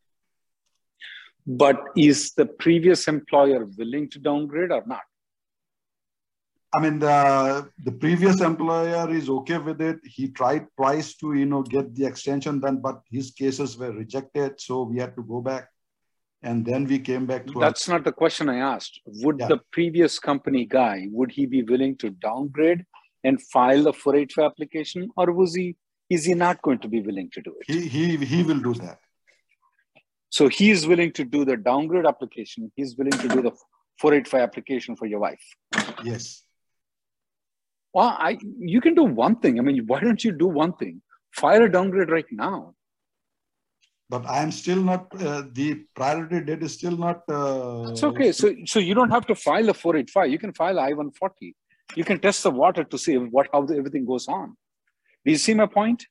But 1.47 1.81
is 1.97 2.33
the 2.33 2.47
previous 2.47 3.07
employer 3.09 3.67
willing 3.77 4.09
to 4.11 4.19
downgrade 4.19 4.71
or 4.71 4.83
not? 4.87 5.03
I 6.75 6.81
mean, 6.81 6.99
the, 6.99 7.71
the 7.85 7.93
previous 7.93 8.41
employer 8.41 9.09
is 9.15 9.29
okay 9.29 9.59
with 9.59 9.81
it. 9.81 10.01
He 10.05 10.29
tried 10.29 10.67
twice 10.77 11.15
to, 11.17 11.35
you 11.35 11.47
know, 11.47 11.63
get 11.63 11.95
the 11.95 12.05
extension 12.05 12.59
done, 12.59 12.79
but 12.79 13.03
his 13.11 13.31
cases 13.31 13.79
were 13.79 13.93
rejected. 13.93 14.61
So 14.61 14.83
we 14.83 14.99
had 14.99 15.15
to 15.15 15.23
go 15.23 15.41
back 15.41 15.69
and 16.45 16.65
then 16.65 16.85
we 16.85 16.99
came 16.99 17.25
back 17.27 17.47
to 17.47 17.59
that's 17.59 17.89
our... 17.89 17.95
not 17.95 18.05
the 18.05 18.13
question 18.13 18.49
i 18.49 18.59
asked. 18.59 19.01
Would 19.07 19.41
yeah. 19.41 19.49
the 19.49 19.61
previous 19.73 20.19
company 20.19 20.65
guy 20.67 21.09
would 21.11 21.33
he 21.33 21.47
be 21.47 21.63
willing 21.63 21.97
to 22.03 22.11
downgrade 22.11 22.85
and 23.25 23.41
file 23.55 23.85
the 23.85 23.93
485 23.93 24.45
application 24.51 25.11
or 25.17 25.33
was 25.33 25.55
he 25.55 25.77
is 26.11 26.27
he 26.27 26.35
not 26.35 26.61
going 26.61 26.79
to 26.81 26.89
be 26.89 27.01
willing 27.01 27.31
to 27.33 27.41
do 27.41 27.55
it? 27.61 27.73
He 27.73 27.89
he, 27.89 28.17
he 28.33 28.43
will 28.43 28.61
do 28.61 28.75
that. 28.75 28.99
So 30.29 30.49
he 30.49 30.71
is 30.71 30.87
willing 30.87 31.13
to 31.13 31.25
do 31.25 31.45
the 31.45 31.57
downgrade 31.57 32.07
application. 32.07 32.71
He's 32.77 32.97
willing 32.97 33.19
to 33.25 33.29
do 33.29 33.41
the 33.41 33.53
485 34.01 34.41
application 34.41 34.97
for 34.97 35.07
your 35.07 35.21
wife. 35.21 35.45
Yes. 36.05 36.43
Well 37.95 38.15
i 38.29 38.37
you 38.59 38.83
can 38.83 38.95
do 38.95 39.05
one 39.05 39.37
thing. 39.37 39.59
I 39.59 39.63
mean 39.63 39.83
why 39.87 40.01
don't 40.01 40.23
you 40.23 40.33
do 40.45 40.47
one 40.47 40.75
thing? 40.75 41.01
File 41.33 41.63
a 41.65 41.69
downgrade 41.69 42.11
right 42.11 42.31
now 42.31 42.74
but 44.09 44.27
I 44.27 44.43
am 44.43 44.53
still 44.53 44.83
not, 44.83 45.09
uh, 45.21 45.43
the 45.53 45.85
priority 45.95 46.41
date 46.41 46.63
is 46.63 46.75
still 46.75 46.97
not. 46.97 47.23
Uh, 47.29 47.89
it's 47.91 48.03
okay. 48.03 48.33
So, 48.33 48.55
so 48.67 48.79
you 48.79 48.95
don't 48.95 49.11
have 49.11 49.27
to 49.27 49.35
file 49.35 49.69
a 49.71 49.75
485. 49.75 50.31
You 50.31 50.39
can 50.39 50.53
file 50.53 50.79
I-140. 50.79 51.55
You 51.97 52.05
can 52.05 52.19
test 52.19 52.43
the 52.43 52.51
water 52.51 52.85
to 52.85 52.99
see 52.99 53.17
what 53.17 53.49
how 53.53 53.63
the, 53.63 53.77
everything 53.77 54.05
goes 54.05 54.29
on. 54.29 54.57
Do 55.25 55.33
you 55.33 55.39
see 55.39 55.55
my 55.55 55.67
point? 55.67 56.07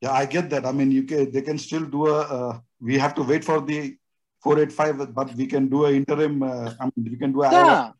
Yeah, 0.00 0.12
I 0.12 0.26
get 0.26 0.50
that. 0.50 0.64
I 0.66 0.72
mean, 0.72 0.90
you 0.90 1.04
can, 1.04 1.30
they 1.30 1.42
can 1.42 1.58
still 1.58 1.84
do 1.84 2.06
a, 2.06 2.20
uh, 2.20 2.60
we 2.80 2.98
have 2.98 3.14
to 3.14 3.22
wait 3.22 3.44
for 3.44 3.60
the 3.60 3.96
485, 4.42 5.14
but 5.14 5.34
we 5.34 5.46
can 5.46 5.68
do 5.68 5.84
an 5.86 5.94
interim, 5.96 6.42
uh, 6.42 6.72
I 6.80 6.84
mean, 6.84 7.10
we 7.12 7.16
can 7.16 7.32
do 7.32 7.42
a. 7.42 7.50
Yeah, 7.50 7.90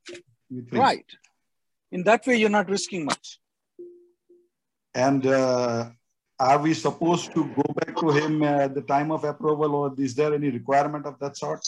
right. 0.72 1.04
In 1.90 2.04
that 2.04 2.26
way, 2.26 2.36
you're 2.36 2.50
not 2.50 2.68
risking 2.68 3.04
much. 3.04 3.40
And 4.94 5.26
uh, 5.26 5.90
are 6.40 6.58
we 6.58 6.72
supposed 6.74 7.32
to 7.34 7.44
go 7.44 7.64
back 7.74 7.96
to 7.96 8.10
him 8.10 8.42
at 8.42 8.74
the 8.74 8.82
time 8.82 9.10
of 9.10 9.24
approval 9.24 9.74
or 9.74 9.94
is 9.98 10.14
there 10.14 10.32
any 10.34 10.50
requirement 10.50 11.04
of 11.06 11.18
that 11.18 11.36
sort? 11.36 11.66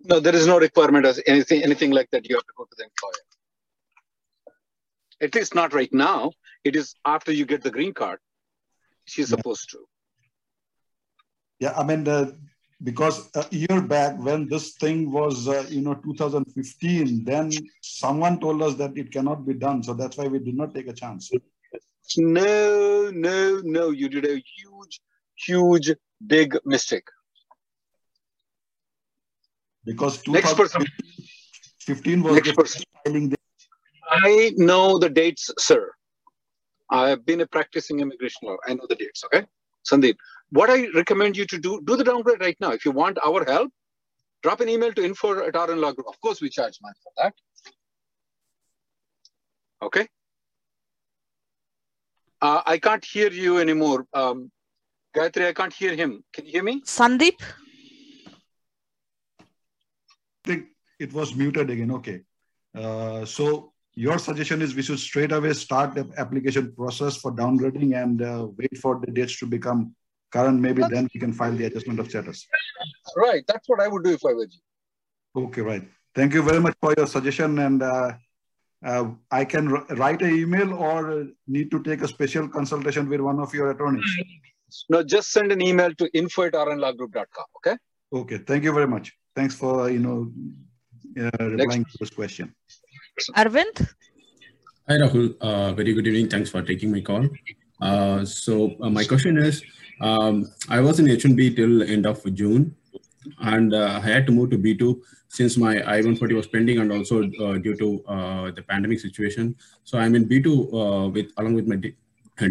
No, 0.00 0.20
there 0.20 0.34
is 0.34 0.46
no 0.46 0.58
requirement 0.58 1.06
as 1.06 1.20
anything, 1.26 1.62
anything 1.62 1.90
like 1.92 2.10
that. 2.10 2.28
You 2.28 2.36
have 2.36 2.46
to 2.46 2.52
go 2.56 2.64
to 2.64 2.76
the 2.76 2.84
employer. 2.84 3.12
At 5.20 5.34
least 5.34 5.54
not 5.54 5.72
right 5.72 5.92
now. 5.92 6.32
It 6.64 6.76
is 6.76 6.94
after 7.04 7.32
you 7.32 7.46
get 7.46 7.62
the 7.62 7.70
green 7.70 7.94
card. 7.94 8.18
She's 9.04 9.30
yeah. 9.30 9.36
supposed 9.36 9.70
to. 9.70 9.86
Yeah, 11.60 11.72
I 11.76 11.84
mean, 11.84 12.06
uh, 12.08 12.32
because 12.82 13.30
a 13.34 13.46
year 13.50 13.80
back 13.80 14.18
when 14.18 14.48
this 14.48 14.72
thing 14.72 15.10
was, 15.10 15.48
uh, 15.48 15.64
you 15.70 15.80
know, 15.80 15.94
2015, 15.94 17.24
then 17.24 17.50
someone 17.80 18.40
told 18.40 18.62
us 18.62 18.74
that 18.74 18.96
it 18.98 19.12
cannot 19.12 19.46
be 19.46 19.54
done. 19.54 19.82
So 19.82 19.94
that's 19.94 20.16
why 20.16 20.26
we 20.26 20.40
did 20.40 20.56
not 20.56 20.74
take 20.74 20.88
a 20.88 20.92
chance. 20.92 21.30
No, 22.16 23.10
no, 23.10 23.60
no. 23.64 23.90
You 23.90 24.08
did 24.08 24.24
a 24.24 24.34
huge, 24.34 25.00
huge, 25.36 25.92
big 26.26 26.56
mistake. 26.64 27.08
Because 29.84 30.26
next 30.28 30.54
person. 30.54 30.84
15 31.80 32.22
was 32.22 32.34
next 32.34 32.52
person. 32.54 32.82
filing. 33.04 33.34
I 34.10 34.52
know 34.56 34.98
the 34.98 35.08
dates, 35.08 35.50
sir. 35.58 35.90
I 36.90 37.08
have 37.08 37.24
been 37.26 37.40
a 37.40 37.46
practicing 37.46 38.00
immigration 38.00 38.40
law. 38.42 38.56
I 38.66 38.74
know 38.74 38.86
the 38.88 38.94
dates. 38.94 39.24
Okay, 39.24 39.44
Sandeep. 39.90 40.16
What 40.50 40.70
I 40.70 40.88
recommend 40.94 41.36
you 41.36 41.46
to 41.46 41.58
do, 41.58 41.80
do 41.84 41.96
the 41.96 42.04
downgrade 42.04 42.40
right 42.40 42.56
now. 42.60 42.70
If 42.72 42.84
you 42.84 42.92
want 42.92 43.18
our 43.24 43.44
help, 43.44 43.72
drop 44.42 44.60
an 44.60 44.68
email 44.68 44.92
to 44.92 45.04
info 45.04 45.44
at 45.44 45.54
RN 45.56 45.80
Law 45.80 45.92
Group. 45.92 46.06
Of 46.08 46.20
course, 46.20 46.40
we 46.40 46.48
charge 46.48 46.78
money 46.82 46.94
for 47.02 47.12
that. 47.22 47.34
Okay. 49.82 50.06
Uh, 52.44 52.60
I 52.66 52.76
can't 52.76 53.02
hear 53.02 53.30
you 53.30 53.58
anymore. 53.58 54.06
Um, 54.12 54.50
Gayatri, 55.16 55.46
I 55.46 55.54
can't 55.54 55.72
hear 55.72 55.94
him. 55.96 56.22
Can 56.34 56.44
you 56.44 56.52
hear 56.52 56.62
me? 56.62 56.82
Sandeep? 56.82 57.38
I 59.40 59.44
think 60.44 60.66
it 60.98 61.10
was 61.14 61.34
muted 61.34 61.70
again. 61.70 61.90
Okay. 61.92 62.20
Uh, 62.74 63.24
so 63.24 63.72
your 63.94 64.18
suggestion 64.18 64.60
is 64.60 64.74
we 64.74 64.82
should 64.82 64.98
straight 64.98 65.32
away 65.32 65.54
start 65.54 65.94
the 65.94 66.04
application 66.18 66.74
process 66.74 67.16
for 67.16 67.32
downgrading 67.32 67.96
and 68.02 68.20
uh, 68.20 68.46
wait 68.58 68.76
for 68.76 69.00
the 69.02 69.10
dates 69.10 69.38
to 69.38 69.46
become 69.46 69.94
current. 70.30 70.60
Maybe 70.60 70.82
that's, 70.82 70.92
then 70.92 71.08
we 71.14 71.20
can 71.20 71.32
file 71.32 71.56
the 71.56 71.64
adjustment 71.64 71.98
of 71.98 72.10
status. 72.10 72.46
Right. 73.16 73.42
That's 73.48 73.66
what 73.70 73.80
I 73.80 73.88
would 73.88 74.04
do 74.04 74.10
if 74.10 74.20
I 74.22 74.34
were 74.34 74.48
you. 74.54 75.44
Okay, 75.44 75.62
right. 75.62 75.88
Thank 76.14 76.34
you 76.34 76.42
very 76.42 76.60
much 76.60 76.76
for 76.78 76.92
your 76.94 77.06
suggestion. 77.06 77.58
And 77.60 77.82
uh, 78.84 78.88
uh, 78.88 79.10
I 79.30 79.44
can 79.44 79.68
write 79.68 80.22
an 80.22 80.34
email 80.34 80.74
or 80.74 81.26
need 81.46 81.70
to 81.70 81.82
take 81.82 82.02
a 82.02 82.08
special 82.08 82.48
consultation 82.48 83.08
with 83.08 83.20
one 83.20 83.40
of 83.40 83.52
your 83.54 83.70
attorneys? 83.70 84.04
No, 84.90 85.02
just 85.02 85.30
send 85.30 85.52
an 85.52 85.62
email 85.62 85.94
to 85.94 86.08
info 86.14 86.42
at 86.44 86.52
rnlawgroup.com, 86.52 87.44
okay? 87.58 87.76
Okay, 88.12 88.38
thank 88.38 88.64
you 88.64 88.72
very 88.72 88.86
much. 88.86 89.12
Thanks 89.36 89.54
for, 89.54 89.90
you 89.90 90.00
know, 90.00 90.32
uh, 91.18 91.44
replying 91.44 91.82
Next. 91.82 91.92
to 91.92 91.98
this 92.00 92.10
question. 92.10 92.54
Arvind? 93.36 93.88
Hi, 94.88 94.94
Rahul. 94.94 95.36
Uh, 95.40 95.72
very 95.72 95.94
good 95.94 96.06
evening. 96.06 96.28
Thanks 96.28 96.50
for 96.50 96.62
taking 96.62 96.90
my 96.90 97.00
call. 97.00 97.28
Uh, 97.80 98.24
so 98.24 98.76
uh, 98.82 98.90
my 98.90 99.04
question 99.04 99.38
is, 99.38 99.62
um, 100.00 100.46
I 100.68 100.80
was 100.80 100.98
in 100.98 101.06
H1B 101.06 101.56
till 101.56 101.82
end 101.82 102.06
of 102.06 102.22
June, 102.34 102.74
and 103.40 103.74
uh, 103.74 104.00
I 104.02 104.06
had 104.06 104.26
to 104.26 104.32
move 104.32 104.50
to 104.50 104.58
B2 104.58 105.00
since 105.34 105.56
my 105.56 105.74
I-140 105.94 106.34
was 106.40 106.46
pending 106.46 106.78
and 106.78 106.92
also 106.92 107.24
uh, 107.44 107.58
due 107.58 107.76
to 107.82 107.88
uh, 108.06 108.50
the 108.52 108.62
pandemic 108.62 109.00
situation. 109.00 109.56
So 109.82 109.98
I'm 109.98 110.14
in 110.14 110.28
B2 110.28 110.46
uh, 110.48 111.08
with 111.08 111.32
along 111.38 111.54
with 111.54 111.66
my 111.66 111.76
de 111.76 111.90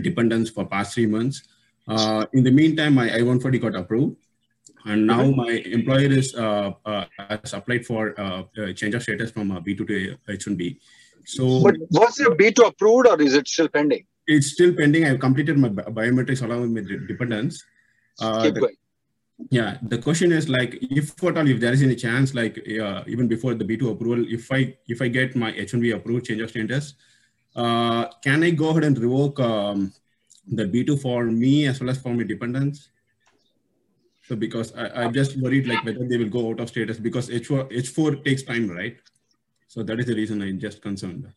dependents 0.07 0.49
for 0.49 0.65
past 0.65 0.93
three 0.95 1.05
months. 1.05 1.43
Uh, 1.87 2.25
in 2.33 2.43
the 2.43 2.51
meantime, 2.51 2.95
my 2.95 3.07
I-140 3.15 3.61
got 3.61 3.75
approved. 3.75 4.17
And 4.85 5.07
now 5.07 5.23
my 5.31 5.51
employer 5.77 6.11
is 6.11 6.35
uh, 6.35 6.71
uh, 6.85 7.05
has 7.17 7.53
applied 7.53 7.85
for 7.85 7.99
change 8.75 8.95
of 8.95 9.03
status 9.03 9.31
from 9.31 9.51
B2 9.65 9.87
to 9.87 10.17
H1B. 10.27 10.77
So, 11.25 11.63
but 11.63 11.75
was 11.91 12.19
your 12.19 12.35
B2 12.35 12.67
approved 12.67 13.07
or 13.07 13.21
is 13.21 13.33
it 13.33 13.47
still 13.47 13.69
pending? 13.69 14.05
It's 14.27 14.51
still 14.51 14.73
pending. 14.73 15.05
I've 15.05 15.21
completed 15.21 15.57
my 15.57 15.69
biometrics 15.69 16.43
along 16.43 16.61
with 16.63 16.73
my 16.77 16.83
dependents. 17.07 17.63
Keep 18.19 18.55
the, 18.55 18.59
going 18.59 18.75
yeah 19.49 19.77
the 19.81 19.97
question 19.97 20.31
is 20.31 20.47
like 20.47 20.77
if 20.81 21.11
at 21.23 21.37
all 21.37 21.47
if 21.47 21.59
there 21.59 21.73
is 21.73 21.81
any 21.81 21.95
chance 21.95 22.33
like 22.33 22.57
uh, 22.79 23.03
even 23.07 23.27
before 23.27 23.53
the 23.53 23.65
b2 23.65 23.91
approval 23.91 24.25
if 24.29 24.51
i 24.51 24.75
if 24.87 25.01
i 25.01 25.07
get 25.07 25.35
my 25.35 25.51
h1b 25.53 25.95
approved 25.95 26.25
change 26.25 26.41
of 26.41 26.49
status 26.49 26.93
uh, 27.55 28.05
can 28.23 28.43
i 28.43 28.51
go 28.51 28.69
ahead 28.69 28.83
and 28.83 28.97
revoke 28.97 29.39
um, 29.39 29.91
the 30.47 30.65
b2 30.65 31.01
for 31.01 31.25
me 31.25 31.67
as 31.67 31.79
well 31.79 31.89
as 31.89 31.97
for 31.99 32.13
my 32.13 32.23
dependents? 32.23 32.89
So 34.27 34.35
because 34.35 34.73
I, 34.73 35.03
i'm 35.03 35.13
just 35.13 35.37
worried 35.37 35.67
like 35.67 35.83
whether 35.83 36.07
they 36.07 36.17
will 36.17 36.29
go 36.29 36.49
out 36.49 36.59
of 36.59 36.69
status 36.69 36.97
because 36.97 37.29
h4 37.29 37.71
h4 37.71 38.23
takes 38.23 38.43
time 38.43 38.69
right? 38.69 38.97
So 39.67 39.83
that 39.83 39.99
is 39.99 40.05
the 40.05 40.15
reason 40.15 40.41
i'm 40.41 40.59
just 40.59 40.81
concerned. 40.81 41.27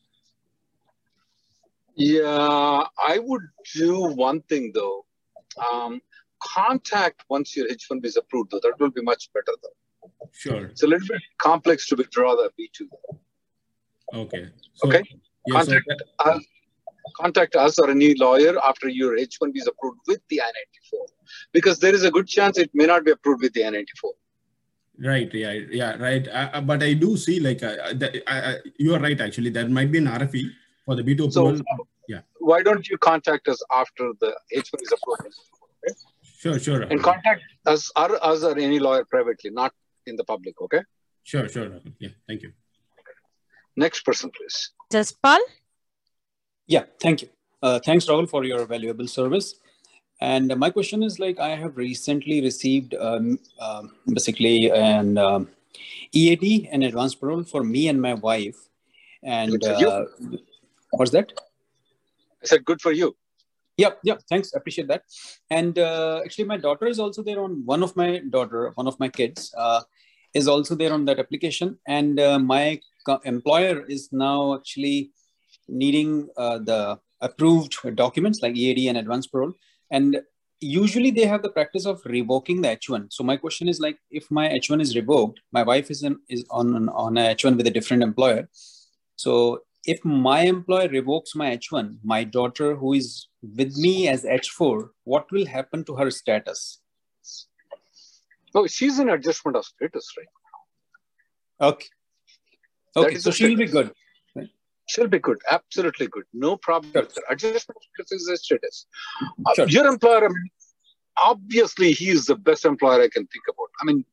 Yeah 1.97 2.85
i 3.09 3.19
would 3.19 3.43
do 3.75 4.15
one 4.15 4.43
thing 4.43 4.73
though. 4.75 5.05
Um, 5.57 6.01
contact 6.43 7.25
once 7.29 7.57
your 7.57 7.69
H1B 7.69 8.05
is 8.05 8.17
approved, 8.17 8.51
though. 8.51 8.61
That 8.63 8.75
will 8.79 8.91
be 8.91 9.03
much 9.03 9.31
better, 9.33 9.57
though. 9.63 10.09
Sure. 10.33 10.67
It's 10.67 10.83
a 10.83 10.87
little 10.87 11.07
bit 11.07 11.23
complex 11.41 11.89
to 11.89 11.97
withdraw 11.97 12.35
the 12.37 12.51
B2. 12.59 12.89
Okay. 14.15 14.49
So, 14.75 14.89
okay. 14.89 15.03
Yeah, 15.47 15.55
contact, 15.55 15.85
so 15.89 16.31
us, 16.31 16.45
contact 17.17 17.57
us 17.57 17.79
or 17.79 17.91
any 17.91 18.15
lawyer 18.15 18.55
after 18.65 18.89
your 18.89 19.17
H1B 19.17 19.57
is 19.57 19.67
approved 19.67 20.01
with 20.07 20.21
the 20.29 20.41
I-94. 20.41 21.07
Because 21.53 21.79
there 21.79 21.95
is 21.95 22.05
a 22.05 22.11
good 22.11 22.27
chance 22.27 22.59
it 22.59 22.71
may 22.75 22.87
not 22.87 23.05
be 23.05 23.13
approved 23.13 23.43
with 23.43 23.53
the 23.53 23.65
I-94. 23.65 24.11
Right. 24.99 25.33
Yeah. 25.35 25.53
Yeah. 25.71 25.97
Right. 25.97 26.27
Uh, 26.27 26.61
but 26.63 26.83
I 26.83 26.95
do 26.95 27.17
see 27.17 27.39
like 27.39 27.63
uh, 27.63 27.93
that, 27.95 28.23
uh, 28.27 28.55
you 28.79 28.95
are 28.95 29.01
right. 29.01 29.21
Actually, 29.21 29.51
there 29.51 29.69
might 29.69 29.93
be 29.93 29.99
an 29.99 30.07
RFE 30.07 30.51
for 30.87 30.97
the 30.97 31.03
B2 31.03 31.29
approval. 31.29 31.59
So, 31.59 31.87
Yeah. 32.09 32.21
Why 32.39 32.63
don't 32.63 32.89
you 32.89 32.97
contact 32.99 33.49
us 33.49 33.63
after 33.75 34.13
the 34.21 34.35
H1 34.57 34.79
B 34.79 34.83
is 34.83 34.93
approved? 34.93 35.35
Okay? 35.85 35.95
Sure, 36.47 36.59
sure. 36.59 36.83
And 36.83 37.03
contact 37.03 37.43
us, 37.67 37.91
or 37.97 38.25
us 38.25 38.45
or 38.45 38.57
any 38.59 38.79
lawyer 38.79 39.05
privately, 39.05 39.51
not 39.51 39.73
in 40.07 40.17
the 40.17 40.25
public. 40.25 40.61
Okay. 40.61 40.83
Sure, 41.25 41.49
sure. 41.49 41.81
Yeah. 41.99 42.11
Thank 42.29 42.43
you. 42.43 42.53
Next 43.77 44.05
person, 44.05 44.31
please. 44.31 44.71
Jaspal. 44.93 45.39
Yeah. 46.67 46.85
Thank 47.01 47.23
you. 47.23 47.29
Uh, 47.63 47.81
thanks, 47.85 48.07
Rahul, 48.07 48.29
for 48.29 48.45
your 48.45 48.65
valuable 48.65 49.09
service. 49.09 49.55
And 50.21 50.57
my 50.57 50.71
question 50.71 51.03
is 51.03 51.19
like 51.19 51.39
I 51.41 51.51
have 51.57 51.77
recently 51.77 52.41
received 52.41 52.95
um, 52.95 53.39
uh, 53.61 53.83
basically 54.07 54.71
an 54.71 55.19
um, 55.19 55.49
EAD, 56.13 56.69
an 56.71 56.83
advance 56.83 57.15
parole 57.15 57.43
for 57.43 57.63
me 57.65 57.89
and 57.89 58.01
my 58.01 58.15
wife. 58.15 58.57
And 59.23 59.63
uh, 59.65 60.05
what's 60.93 61.11
that? 61.11 61.33
I 62.43 62.47
said 62.47 62.65
good 62.65 62.81
for 62.81 62.93
you. 62.93 63.17
Yeah, 63.77 63.91
yeah. 64.03 64.17
Thanks, 64.29 64.55
appreciate 64.55 64.89
that. 64.89 65.03
And 65.51 65.79
uh, 65.79 66.23
actually, 66.25 66.45
my 66.45 66.57
daughter 66.57 66.87
is 66.87 66.99
also 66.99 67.23
there 67.23 67.43
on 67.43 67.63
one 67.65 67.83
of 67.83 67.95
my 67.95 68.21
daughter, 68.31 68.73
one 68.75 68.87
of 68.87 68.99
my 68.99 69.09
kids 69.09 69.53
uh, 69.57 69.83
is 70.35 70.49
also 70.49 70.75
there 70.75 70.93
on 70.93 71.05
that 71.07 71.19
application. 71.19 71.79
And 71.87 72.19
uh, 72.19 72.39
my 72.39 72.81
employer 73.25 73.85
is 73.87 74.09
now 74.13 74.55
actually 74.55 75.11
needing 75.69 76.29
uh, 76.37 76.59
the 76.59 76.99
approved 77.21 77.77
documents 77.97 78.41
like 78.43 78.57
EAD 78.57 78.89
and 78.89 78.99
advance 78.99 79.27
parole 79.27 79.53
and 79.91 80.21
usually 80.61 81.11
they 81.11 81.27
have 81.27 81.43
the 81.43 81.51
practice 81.51 81.87
of 81.87 82.01
revoking 82.05 82.61
the 82.61 82.69
h1 82.69 83.13
so 83.13 83.25
my 83.25 83.37
question 83.37 83.69
is 83.69 83.81
like 83.81 83.99
if 84.11 84.31
my 84.31 84.49
h1 84.49 84.81
is 84.81 84.95
revoked 84.95 85.41
my 85.53 85.63
wife 85.63 85.91
is 85.91 86.03
in, 86.03 86.19
is 86.29 86.45
on 86.51 86.89
on 86.91 87.17
a 87.17 87.35
h1 87.35 87.57
with 87.57 87.67
a 87.67 87.71
different 87.71 88.03
employer 88.03 88.49
so 89.17 89.61
if 89.87 90.05
my 90.05 90.41
employer 90.41 90.89
revokes 90.89 91.35
my 91.35 91.57
h1 91.57 91.97
my 92.05 92.23
daughter 92.25 92.75
who 92.77 92.93
is 92.93 93.29
with 93.61 93.77
me 93.77 94.09
as 94.09 94.25
h4 94.25 94.89
what 95.05 95.31
will 95.33 95.47
happen 95.47 95.85
to 95.85 95.97
her 96.01 96.11
status 96.11 96.81
oh 98.55 98.67
she's 98.67 98.99
in 98.99 99.09
adjustment 99.09 99.57
of 99.57 99.65
status 99.65 100.13
right 100.19 100.33
now. 100.41 101.69
okay 101.69 101.89
okay 102.97 103.19
so 103.19 103.31
she'll 103.31 103.57
be 103.57 103.67
good 103.79 103.93
She'll 104.89 105.09
be 105.09 105.19
good, 105.19 105.39
absolutely 105.51 106.07
good, 106.07 106.25
no 106.33 106.57
problem. 106.57 106.93
Sure. 106.93 107.25
Adjustment 107.29 107.79
is 108.11 108.29
a 108.29 108.37
status. 108.37 108.87
Sure. 109.57 109.65
Uh, 109.65 109.69
your 109.69 109.87
employer, 109.87 110.29
obviously, 111.17 111.93
he 111.93 112.11
is 112.11 112.27
the 112.27 112.37
best 112.37 112.65
employer 112.65 113.03
I 113.03 113.09
can 113.09 113.27
think 113.27 113.45
about. 113.49 113.69
I 113.81 113.85
mean, 113.85 114.05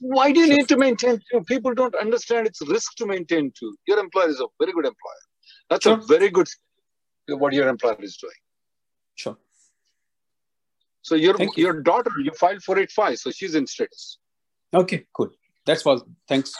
why 0.00 0.32
do 0.32 0.40
you 0.40 0.56
need 0.56 0.68
to 0.68 0.76
maintain 0.76 1.20
two? 1.30 1.42
People 1.44 1.74
don't 1.74 1.94
understand 1.94 2.46
it's 2.46 2.66
risk 2.66 2.94
to 2.96 3.06
maintain 3.06 3.52
two. 3.58 3.76
Your 3.86 3.98
employer 3.98 4.28
is 4.28 4.40
a 4.40 4.46
very 4.58 4.72
good 4.72 4.86
employer. 4.86 5.22
That's 5.68 5.84
sure. 5.84 5.98
a 5.98 6.02
very 6.02 6.30
good 6.30 6.48
what 7.28 7.52
your 7.52 7.68
employer 7.68 7.96
is 8.00 8.16
doing. 8.16 8.32
Sure. 9.14 9.36
So 11.02 11.14
your 11.14 11.36
Thank 11.36 11.56
your 11.56 11.76
you. 11.76 11.82
daughter, 11.82 12.10
you 12.22 12.32
filed 12.32 12.62
485, 12.62 13.18
so 13.18 13.30
she's 13.30 13.54
in 13.54 13.66
status. 13.66 14.18
Okay, 14.72 15.06
cool. 15.14 15.30
That's 15.66 15.84
all. 15.86 16.02
Thanks. 16.28 16.54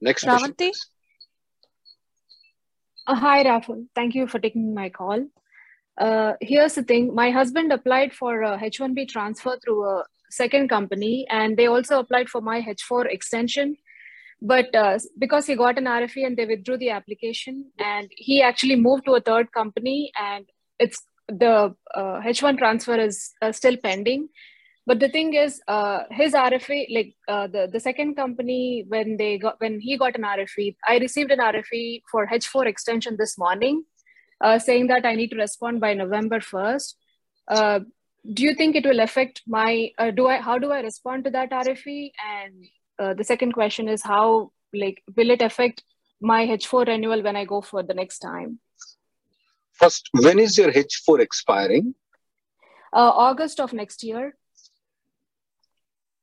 Next 0.00 0.24
question. 0.24 0.54
Uh, 3.06 3.14
hi, 3.14 3.44
Rahul. 3.44 3.86
Thank 3.94 4.14
you 4.14 4.26
for 4.26 4.38
taking 4.38 4.74
my 4.74 4.90
call. 4.90 5.26
Uh, 5.98 6.34
here's 6.40 6.74
the 6.74 6.82
thing 6.82 7.14
my 7.14 7.30
husband 7.30 7.72
applied 7.72 8.12
for 8.12 8.42
a 8.42 8.58
H1B 8.58 9.08
transfer 9.08 9.56
through 9.64 9.88
a 9.88 10.04
second 10.36 10.68
company, 10.68 11.26
and 11.30 11.56
they 11.56 11.66
also 11.66 11.98
applied 11.98 12.28
for 12.28 12.40
my 12.40 12.60
H4 12.62 13.06
extension. 13.10 13.76
But 14.42 14.74
uh, 14.74 14.98
because 15.18 15.46
he 15.46 15.56
got 15.56 15.78
an 15.78 15.84
RFE 15.84 16.26
and 16.26 16.36
they 16.36 16.46
withdrew 16.46 16.78
the 16.78 16.90
application, 16.90 17.70
and 17.78 18.10
he 18.16 18.42
actually 18.42 18.76
moved 18.76 19.06
to 19.06 19.14
a 19.14 19.20
third 19.20 19.52
company, 19.52 20.12
and 20.20 20.44
it's 20.78 21.02
the 21.28 21.74
H1 21.96 22.54
uh, 22.54 22.56
transfer 22.56 22.96
is 22.96 23.32
uh, 23.42 23.52
still 23.52 23.76
pending 23.76 24.28
but 24.86 25.00
the 25.00 25.08
thing 25.08 25.34
is 25.34 25.60
uh, 25.66 26.04
his 26.10 26.32
rfe 26.32 26.78
like 26.96 27.14
uh, 27.28 27.46
the 27.48 27.68
the 27.72 27.80
second 27.80 28.14
company 28.14 28.84
when 28.88 29.16
they 29.16 29.36
got 29.36 29.60
when 29.60 29.80
he 29.80 29.98
got 29.98 30.16
an 30.20 30.26
rfe 30.36 30.76
i 30.92 30.96
received 30.98 31.30
an 31.36 31.40
rfe 31.40 32.02
for 32.10 32.26
h4 32.26 32.66
extension 32.66 33.16
this 33.18 33.36
morning 33.36 33.82
uh, 34.40 34.58
saying 34.58 34.86
that 34.86 35.04
i 35.04 35.14
need 35.14 35.30
to 35.34 35.42
respond 35.44 35.80
by 35.80 35.92
november 35.94 36.40
1st 36.40 36.94
uh, 37.48 37.80
do 38.32 38.42
you 38.42 38.54
think 38.54 38.76
it 38.76 38.84
will 38.84 39.00
affect 39.00 39.42
my 39.46 39.90
uh, 39.98 40.10
do 40.10 40.26
i 40.26 40.36
how 40.36 40.58
do 40.58 40.72
i 40.72 40.80
respond 40.80 41.24
to 41.24 41.30
that 41.30 41.50
rfe 41.50 42.10
and 42.28 42.64
uh, 42.98 43.14
the 43.14 43.24
second 43.24 43.52
question 43.52 43.88
is 43.88 44.02
how 44.02 44.50
like 44.74 45.02
will 45.16 45.30
it 45.30 45.42
affect 45.42 45.84
my 46.20 46.46
h4 46.46 46.86
renewal 46.86 47.22
when 47.22 47.36
i 47.36 47.44
go 47.44 47.60
for 47.60 47.82
the 47.82 47.94
next 47.94 48.18
time 48.18 48.58
first 49.72 50.10
when 50.12 50.38
is 50.38 50.58
your 50.58 50.72
h4 50.72 51.20
expiring 51.20 51.94
august 52.92 53.60
of 53.60 53.72
next 53.72 54.02
year 54.02 54.34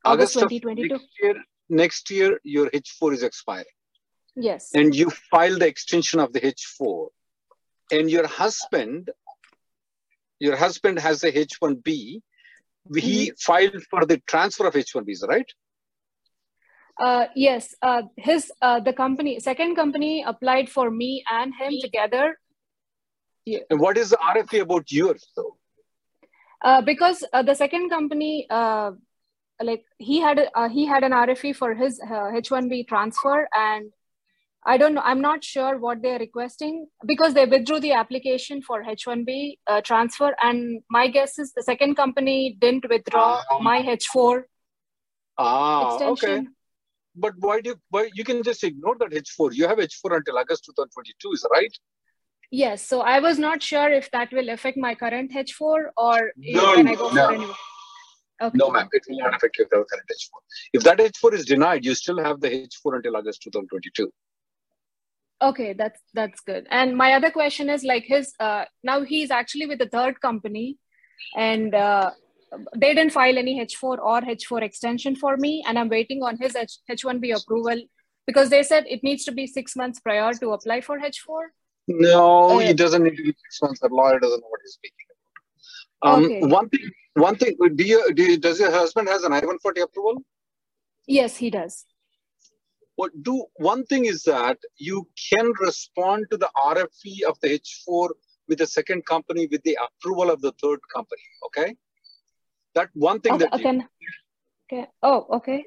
August, 0.06 0.34
2022. 0.34 0.90
Next 0.90 1.08
year, 1.22 1.36
next 1.70 2.10
year, 2.10 2.40
your 2.44 2.70
H4 2.70 3.14
is 3.14 3.24
expiring. 3.24 3.66
Yes. 4.36 4.72
And 4.74 4.94
you 4.94 5.10
file 5.10 5.58
the 5.58 5.68
extension 5.68 6.20
of 6.20 6.34
the 6.34 6.42
H4. 6.42 7.08
And 7.92 8.10
your 8.10 8.28
husband, 8.28 9.12
your 10.44 10.56
husband 10.58 11.00
has 11.00 11.24
a 11.24 11.32
H1B. 11.32 11.86
He 11.86 12.22
mm-hmm. 12.92 13.36
filed 13.40 13.84
for 13.90 14.06
the 14.06 14.18
transfer 14.32 14.68
of 14.68 14.74
H1Bs, 14.74 15.28
right? 15.28 15.50
Uh, 17.00 17.26
yes. 17.36 17.74
Uh, 17.82 18.04
his 18.18 18.52
uh, 18.62 18.80
the 18.80 18.94
company, 18.94 19.40
second 19.40 19.76
company 19.76 20.24
applied 20.28 20.70
for 20.70 20.92
me 20.92 21.24
and 21.32 21.54
him 21.60 21.74
together. 21.82 22.38
Yeah. 23.46 23.60
And 23.70 23.80
what 23.80 23.98
is 23.98 24.10
the 24.10 24.18
RFE 24.18 24.62
about 24.62 24.92
yours, 24.92 25.26
though? 25.36 25.58
Uh, 26.62 26.82
because 26.82 27.24
uh, 27.34 27.44
the 27.44 27.56
second 27.56 27.90
company 27.90 28.46
uh, 28.50 28.92
like 29.62 29.86
he 29.98 30.20
had 30.20 30.40
uh, 30.56 30.70
he 30.70 30.86
had 30.86 31.04
an 31.04 31.12
RFE 31.12 31.56
for 31.56 31.74
his 31.74 32.00
uh, 32.00 32.32
H1B 32.44 32.88
transfer 32.88 33.48
and 33.54 33.92
I 34.66 34.78
don't 34.78 34.94
know 34.94 35.02
I'm 35.04 35.22
not 35.22 35.44
sure 35.44 35.78
what 35.78 36.02
they're 36.02 36.20
requesting 36.20 36.88
because 37.06 37.34
they 37.34 37.46
withdrew 37.46 37.80
the 37.80 37.94
application 37.94 38.62
for 38.62 38.84
H1B 38.84 39.58
uh, 39.68 39.82
transfer 39.82 40.36
and 40.42 40.82
my 40.90 41.08
guess 41.08 41.40
is 41.40 41.54
the 41.54 41.64
second 41.64 41.96
company 41.96 42.58
didn't 42.60 42.88
withdraw 42.90 43.42
my 43.62 43.82
H4 43.82 44.44
ah 45.38 45.94
extension. 45.94 46.30
okay 46.30 46.48
but 47.16 47.34
why 47.40 47.60
do 47.62 47.72
you 47.72 47.76
why 47.90 48.10
you 48.14 48.24
can 48.24 48.44
just 48.44 48.64
ignore 48.64 48.96
that 49.00 49.12
H4 49.12 49.54
you 49.54 49.68
have 49.68 49.80
H4 49.80 50.18
until 50.18 50.38
August 50.38 50.66
2022 50.66 51.32
is 51.32 51.46
right 51.52 51.78
yes 52.52 52.88
so 52.88 53.02
I 53.02 53.20
was 53.20 53.40
not 53.40 53.62
sure 53.62 53.92
if 53.92 54.10
that 54.12 54.32
will 54.32 54.50
affect 54.50 54.78
my 54.78 54.96
current 54.96 55.32
H4 55.32 55.86
or 55.98 56.32
no, 56.38 56.76
when 56.76 56.88
I 56.88 56.96
go 56.96 57.12
no. 57.12 57.28
for 57.28 57.38
new 57.38 57.54
Okay. 58.42 58.58
No, 58.58 58.72
ma'am, 58.72 58.90
it 58.92 59.04
will 59.08 59.20
not 59.20 59.36
affect 59.36 59.58
your 59.58 59.68
current 59.68 59.88
H4. 59.90 60.40
If 60.74 60.84
that 60.84 60.98
H4 60.98 61.34
is 61.34 61.46
denied, 61.46 61.86
you 61.86 61.96
still 61.96 62.22
have 62.22 62.42
the 62.42 62.50
H4 62.50 62.98
until 62.98 63.16
August 63.16 63.42
2022. 63.44 64.12
Okay, 65.42 65.74
that's 65.74 66.00
that's 66.14 66.40
good. 66.42 66.68
And 66.70 66.96
my 66.96 67.14
other 67.14 67.32
question 67.32 67.70
is 67.70 67.84
like 67.84 68.06
his 68.06 68.34
uh, 68.40 68.66
now 68.84 69.02
he's 69.04 69.32
actually 69.32 69.66
with 69.66 69.80
the 69.80 69.90
third 69.90 70.22
company, 70.22 70.78
and 71.36 71.76
uh, 71.76 72.12
they 72.76 72.94
didn't 72.94 73.12
file 73.12 73.38
any 73.38 73.60
H4 73.60 73.98
or 73.98 74.22
H4 74.22 74.62
extension 74.62 75.16
for 75.16 75.36
me, 75.38 75.64
and 75.68 75.78
I'm 75.78 75.90
waiting 75.90 76.24
on 76.24 76.38
his 76.38 76.56
H- 76.56 76.78
H1B 76.90 77.36
approval 77.42 77.82
because 78.26 78.50
they 78.50 78.64
said 78.64 78.86
it 78.88 79.04
needs 79.04 79.26
to 79.26 79.32
be 79.32 79.48
six 79.48 79.76
months 79.76 80.00
prior 80.00 80.34
to 80.34 80.52
apply 80.52 80.82
for 80.82 80.98
H4. 80.98 81.42
No, 81.88 82.60
it 82.60 82.78
doesn't 82.78 83.04
need 83.04 83.18
to 83.18 83.24
be 83.24 83.36
six 83.44 83.62
months. 83.62 83.80
The 83.82 83.90
lawyer 83.90 84.20
doesn't 84.20 84.40
know 84.40 84.48
what 84.48 84.62
he's 84.64 84.74
speaking 84.74 85.06
about. 86.02 86.16
Um, 86.16 86.26
okay. 86.26 86.42
One 86.42 86.70
thing 86.70 86.90
one 87.16 87.36
thing, 87.36 87.56
do 87.76 87.84
you, 87.84 88.14
do 88.14 88.24
you, 88.24 88.38
does 88.38 88.60
your 88.60 88.72
husband 88.72 89.08
has 89.08 89.24
an 89.24 89.34
I-140 89.34 89.84
approval? 89.84 90.24
Yes, 91.06 91.38
he 91.38 91.50
does. 91.50 91.86
What 92.96 93.12
do 93.24 93.46
one 93.56 93.86
thing 93.86 94.06
is 94.06 94.24
that 94.24 94.58
you 94.78 95.08
can 95.32 95.52
respond 95.60 96.28
to 96.32 96.38
the 96.38 96.50
RFE 96.56 97.24
of 97.28 97.40
the 97.42 97.60
H4 97.60 98.10
with 98.48 98.60
the 98.60 98.68
second 98.68 99.06
company 99.06 99.48
with 99.48 99.64
the 99.64 99.78
approval 99.86 100.30
of 100.30 100.42
the 100.42 100.52
third 100.62 100.80
company. 100.94 101.24
Okay, 101.48 101.76
that 102.76 102.90
one 102.94 103.20
thing 103.22 103.34
okay, 103.34 103.46
that. 103.46 103.54
Okay. 103.54 103.72
You, 103.72 104.10
okay. 104.72 104.88
Oh, 105.02 105.28
okay. 105.38 105.66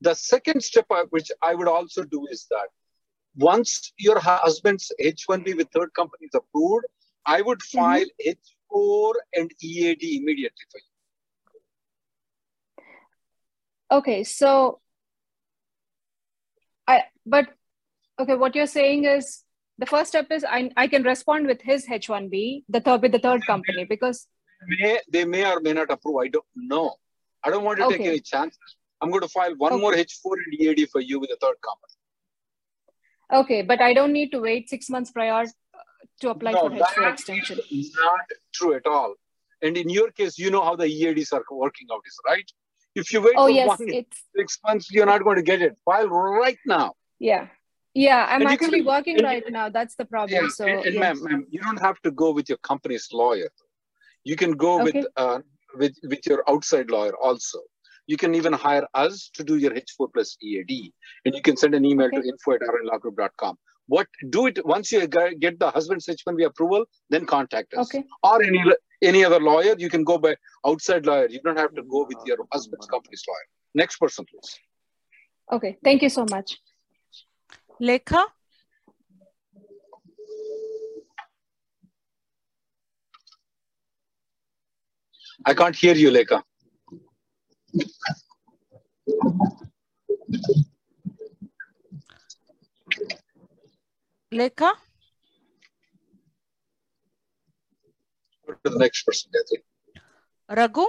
The 0.00 0.14
second 0.14 0.62
step, 0.62 0.86
which 1.10 1.30
I 1.42 1.54
would 1.54 1.68
also 1.68 2.04
do, 2.04 2.26
is 2.30 2.46
that 2.50 2.68
once 3.36 3.92
your 3.98 4.18
husband's 4.20 4.92
H1B 5.02 5.56
with 5.56 5.68
third 5.70 5.92
company 5.94 6.26
is 6.26 6.34
approved, 6.34 6.86
I 7.26 7.40
would 7.40 7.58
mm-hmm. 7.58 7.78
file 7.78 8.04
mm-hmm. 8.04 8.76
H4 8.76 9.12
and 9.34 9.50
EAD 9.62 10.02
immediately 10.02 10.66
for 10.70 10.78
you. 10.78 10.84
Okay, 13.90 14.24
so 14.24 14.80
I 16.86 17.04
but 17.26 17.48
okay, 18.18 18.34
what 18.34 18.54
you're 18.54 18.66
saying 18.66 19.04
is 19.04 19.44
the 19.78 19.86
first 19.86 20.08
step 20.08 20.26
is 20.30 20.44
I, 20.44 20.70
I 20.76 20.86
can 20.86 21.02
respond 21.02 21.46
with 21.46 21.60
his 21.60 21.86
H1B, 21.86 22.64
the 22.68 22.80
third 22.80 23.02
with 23.02 23.12
the 23.12 23.18
third 23.18 23.44
company 23.46 23.84
because 23.84 24.26
may, 24.66 25.00
they 25.10 25.24
may 25.24 25.50
or 25.50 25.60
may 25.60 25.72
not 25.72 25.90
approve. 25.90 26.16
I 26.16 26.28
don't 26.28 26.44
know. 26.54 26.94
I 27.42 27.50
don't 27.50 27.64
want 27.64 27.78
to 27.78 27.86
okay. 27.86 27.98
take 27.98 28.06
any 28.06 28.20
chances. 28.20 28.76
I'm 29.00 29.10
going 29.10 29.22
to 29.22 29.28
file 29.28 29.54
one 29.56 29.72
okay. 29.72 29.80
more 29.80 29.92
H4 29.92 30.32
and 30.46 30.60
EAD 30.60 30.88
for 30.90 31.00
you 31.00 31.20
with 31.20 31.30
the 31.30 31.36
third 31.40 31.56
company. 31.60 31.94
Okay, 33.32 33.62
but 33.62 33.80
I 33.80 33.92
don't 33.92 34.12
need 34.12 34.30
to 34.30 34.40
wait 34.40 34.70
six 34.70 34.88
months 34.88 35.10
prior 35.10 35.42
uh, 35.42 35.78
to 36.20 36.30
apply 36.30 36.52
no, 36.52 36.68
for 36.68 36.70
H4 36.70 37.12
extension. 37.12 37.58
Not 37.96 38.20
true 38.52 38.74
at 38.74 38.86
all. 38.86 39.14
And 39.60 39.76
in 39.76 39.88
your 39.88 40.10
case, 40.10 40.38
you 40.38 40.50
know 40.50 40.62
how 40.62 40.76
the 40.76 40.86
EADs 40.86 41.32
are 41.32 41.42
working 41.50 41.88
out, 41.92 42.02
is 42.06 42.18
right? 42.26 42.50
If 42.94 43.12
you 43.12 43.20
wait 43.22 43.34
oh, 43.36 43.46
for 43.46 43.50
yes, 43.50 43.68
one 43.68 43.78
it's... 43.88 44.22
six 44.36 44.58
months, 44.64 44.90
you're 44.90 45.06
not 45.06 45.24
going 45.24 45.36
to 45.36 45.42
get 45.42 45.60
it. 45.60 45.76
File 45.84 46.08
right 46.08 46.58
now. 46.66 46.94
Yeah. 47.18 47.48
Yeah, 47.94 48.26
I'm 48.28 48.42
And 48.42 48.50
actually 48.50 48.80
can- 48.80 48.86
working 48.86 49.16
and- 49.16 49.24
right 49.24 49.44
now. 49.50 49.68
That's 49.68 49.94
the 49.94 50.04
problem. 50.04 50.44
Yeah, 50.44 50.48
so, 50.48 50.66
and, 50.66 50.84
yes. 50.84 50.94
ma'am, 50.94 51.22
ma'am, 51.22 51.46
you 51.50 51.60
don't 51.60 51.80
have 51.80 52.00
to 52.02 52.10
go 52.10 52.32
with 52.32 52.48
your 52.48 52.58
company's 52.58 53.08
lawyer. 53.12 53.50
You 54.24 54.36
can 54.36 54.52
go 54.52 54.80
Okay. 54.80 54.84
with 54.84 55.06
uh, 55.16 55.40
with 55.76 55.94
with 56.08 56.26
your 56.26 56.42
outside 56.48 56.90
lawyer 56.90 57.14
also. 57.16 57.60
You 58.06 58.16
can 58.16 58.34
even 58.34 58.52
hire 58.52 58.86
us 58.94 59.30
to 59.34 59.44
do 59.44 59.56
your 59.56 59.72
H4 59.72 60.08
plus 60.12 60.36
EAD, 60.42 60.92
and 61.24 61.34
you 61.34 61.42
can 61.42 61.56
send 61.56 61.74
an 61.74 61.84
email 61.84 62.10
to 62.10 62.22
info 62.22 62.52
at 62.52 62.60
rnlawgroup.com. 62.60 63.56
What 63.86 64.06
do 64.30 64.46
it 64.46 64.64
once 64.64 64.92
you 64.92 65.06
get 65.06 65.58
the 65.58 65.70
husband's 65.70 66.06
H1B 66.06 66.46
approval, 66.46 66.86
then 67.10 67.26
contact 67.26 67.74
us. 67.74 67.86
Okay. 67.86 68.04
Or 68.22 68.42
any 68.42 68.62
any 69.02 69.24
other 69.24 69.40
lawyer, 69.40 69.74
you 69.78 69.90
can 69.90 70.04
go 70.04 70.16
by 70.18 70.36
outside 70.66 71.04
lawyer. 71.04 71.28
You 71.28 71.40
don't 71.44 71.58
have 71.58 71.74
to 71.74 71.82
go 71.82 72.06
with 72.08 72.18
your 72.24 72.38
husband's 72.52 72.86
uh-huh. 72.86 72.96
company's 72.96 73.22
lawyer. 73.28 73.46
Next 73.74 73.96
person, 73.98 74.24
please. 74.24 74.58
Okay, 75.52 75.76
thank 75.84 76.02
you 76.02 76.08
so 76.08 76.24
much. 76.30 76.58
Lekha? 77.80 78.24
I 85.44 85.52
can't 85.52 85.76
hear 85.76 85.94
you, 85.94 86.10
Lekha. 86.10 86.42
Lekha? 94.34 94.72
Go 98.46 98.54
to 98.64 98.70
the 98.70 98.78
next 98.78 99.04
person, 99.04 99.30
Gayatri. 99.30 99.62
Raghu? 100.50 100.86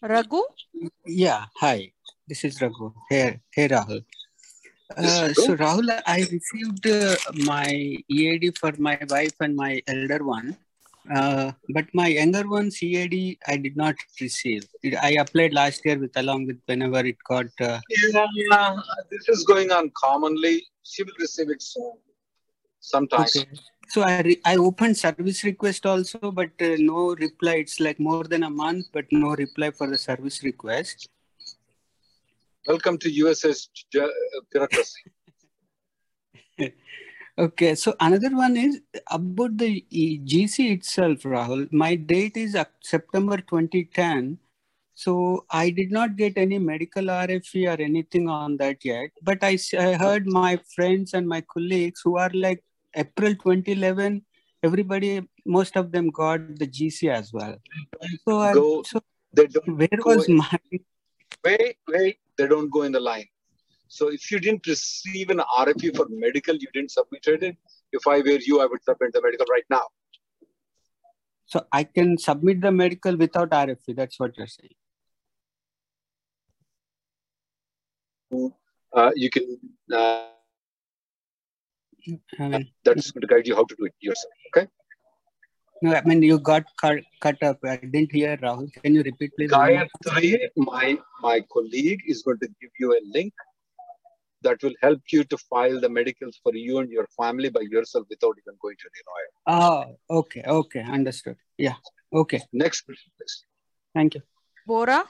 Raghu? 0.00 0.42
Yeah, 1.06 1.44
hi. 1.60 1.92
This 2.26 2.44
is 2.44 2.60
Raghu. 2.62 2.92
Hey, 3.10 3.40
hey 3.52 3.68
Rahul. 3.68 4.04
Uh, 4.96 5.02
Raghu. 5.04 5.34
so 5.34 5.56
Rahul, 5.56 6.02
I 6.06 6.20
received 6.32 6.86
uh, 6.86 7.16
my 7.44 7.98
EAD 8.08 8.56
for 8.56 8.72
my 8.78 8.98
wife 9.10 9.36
and 9.40 9.54
my 9.54 9.82
elder 9.86 10.24
one, 10.24 10.56
uh, 11.12 11.52
but 11.70 11.86
my 11.92 12.08
younger 12.08 12.48
one, 12.48 12.70
EAD, 12.82 13.38
I 13.46 13.56
did 13.56 13.76
not 13.76 13.94
receive. 14.20 14.66
It, 14.82 14.96
I 15.02 15.16
applied 15.20 15.52
last 15.52 15.84
year 15.84 15.98
with 15.98 16.16
along 16.16 16.46
with 16.46 16.60
whenever 16.66 17.00
it 17.00 17.16
got. 17.28 17.46
Uh, 17.60 17.80
Yeah, 17.90 18.76
this 19.10 19.28
is 19.28 19.44
going 19.44 19.70
on 19.70 19.90
commonly. 19.94 20.66
She 20.82 21.02
will 21.02 21.12
receive 21.18 21.50
it 21.50 21.62
soon. 21.62 21.92
Sometimes. 22.80 23.36
okay. 23.36 23.48
So 23.88 24.02
I 24.02 24.20
re- 24.22 24.40
I 24.44 24.56
opened 24.56 24.96
service 24.96 25.44
request 25.44 25.84
also, 25.86 26.30
but 26.30 26.50
uh, 26.60 26.76
no 26.78 27.14
reply. 27.14 27.56
It's 27.56 27.80
like 27.80 28.00
more 28.00 28.24
than 28.24 28.42
a 28.42 28.50
month, 28.50 28.86
but 28.92 29.04
no 29.10 29.34
reply 29.34 29.70
for 29.70 29.86
the 29.86 29.98
service 29.98 30.42
request. 30.42 31.08
Welcome 32.66 32.96
to 32.98 33.10
USS 33.10 33.68
bureaucracy. 34.50 35.02
Okay, 37.36 37.74
so 37.74 37.94
another 37.98 38.30
one 38.36 38.56
is 38.56 38.80
about 39.10 39.58
the 39.58 39.84
GC 39.92 40.70
itself, 40.70 41.22
Rahul. 41.22 41.70
My 41.72 41.96
date 41.96 42.36
is 42.36 42.56
September 42.80 43.38
2010. 43.38 44.38
So 44.94 45.44
I 45.50 45.70
did 45.70 45.90
not 45.90 46.14
get 46.14 46.38
any 46.38 46.60
medical 46.60 47.02
RFE 47.06 47.76
or 47.76 47.82
anything 47.82 48.28
on 48.28 48.56
that 48.58 48.84
yet. 48.84 49.10
But 49.22 49.42
I 49.42 49.58
heard 49.74 50.28
my 50.28 50.60
friends 50.76 51.14
and 51.14 51.26
my 51.26 51.40
colleagues 51.40 52.02
who 52.04 52.16
are 52.18 52.30
like 52.32 52.62
April 52.94 53.34
2011, 53.34 54.24
everybody, 54.62 55.28
most 55.44 55.76
of 55.76 55.90
them 55.90 56.10
got 56.10 56.56
the 56.56 56.68
GC 56.68 57.10
as 57.10 57.32
well. 57.32 57.56
So, 58.28 58.38
I, 58.38 58.52
so 58.52 58.84
They 59.32 59.48
don't 59.48 59.76
where 59.76 59.88
was 60.04 60.28
in- 60.28 60.36
my, 60.36 60.58
wait, 61.44 61.78
wait. 61.88 62.18
They 62.36 62.46
don't 62.46 62.70
go 62.70 62.82
in 62.82 62.92
the 62.92 63.00
line. 63.00 63.26
So 63.88 64.08
if 64.10 64.30
you 64.30 64.40
didn't 64.40 64.66
receive 64.66 65.30
an 65.30 65.40
RFE 65.58 65.96
for 65.96 66.06
medical, 66.10 66.54
you 66.56 66.66
didn't 66.72 66.90
submit 66.90 67.26
it. 67.26 67.56
If 67.92 68.06
I 68.06 68.18
were 68.18 68.40
you, 68.40 68.60
I 68.60 68.66
would 68.66 68.82
submit 68.82 69.12
the 69.12 69.22
medical 69.22 69.46
right 69.50 69.64
now. 69.70 69.86
so 71.46 71.60
I 71.72 71.84
can 71.84 72.16
submit 72.18 72.60
the 72.62 72.72
medical 72.72 73.16
without 73.16 73.50
RFE. 73.50 73.94
That's 73.96 74.18
what 74.18 74.32
you're 74.36 74.46
saying. 74.46 74.74
Uh, 78.92 79.10
you 79.14 79.30
can. 79.30 79.58
Uh, 79.92 80.28
Um, 82.38 82.64
that's 82.86 83.10
going 83.12 83.22
to 83.22 83.28
guide 83.28 83.46
you 83.48 83.54
how 83.58 83.64
to 83.68 83.74
do 83.76 83.84
it 83.86 83.94
yourself. 84.06 84.32
Okay. 84.48 84.66
No, 85.84 85.94
I 85.94 86.02
mean 86.08 86.22
you 86.22 86.38
got 86.48 86.64
cut, 86.82 86.98
cut 87.26 87.42
up. 87.42 87.58
I 87.64 87.76
didn't 87.76 88.12
hear 88.12 88.36
Rahul. 88.42 88.66
Can 88.74 88.94
you 88.96 89.02
repeat, 89.06 89.30
please? 89.38 89.50
Gayatri, 89.52 90.32
my 90.56 90.98
my 91.22 91.40
colleague 91.54 92.02
is 92.14 92.22
going 92.26 92.40
to 92.42 92.48
give 92.60 92.82
you 92.82 92.92
a 92.98 93.00
link 93.16 93.32
that 94.44 94.62
will 94.62 94.74
help 94.80 95.00
you 95.10 95.24
to 95.24 95.36
file 95.50 95.80
the 95.80 95.88
medicals 95.88 96.38
for 96.42 96.54
you 96.54 96.78
and 96.78 96.90
your 96.90 97.06
family 97.16 97.50
by 97.50 97.62
yourself 97.62 98.06
without 98.08 98.36
even 98.42 98.56
going 98.60 98.76
to 98.84 98.88
the 98.94 99.02
lawyer. 99.10 99.32
Oh, 99.56 100.18
okay, 100.18 100.42
okay, 100.46 100.82
understood. 100.82 101.36
Yeah, 101.58 101.76
okay. 102.12 102.40
Next 102.52 102.82
person, 102.82 103.10
please. 103.16 103.44
Thank 103.94 104.14
you. 104.14 104.22
Bora? 104.66 105.04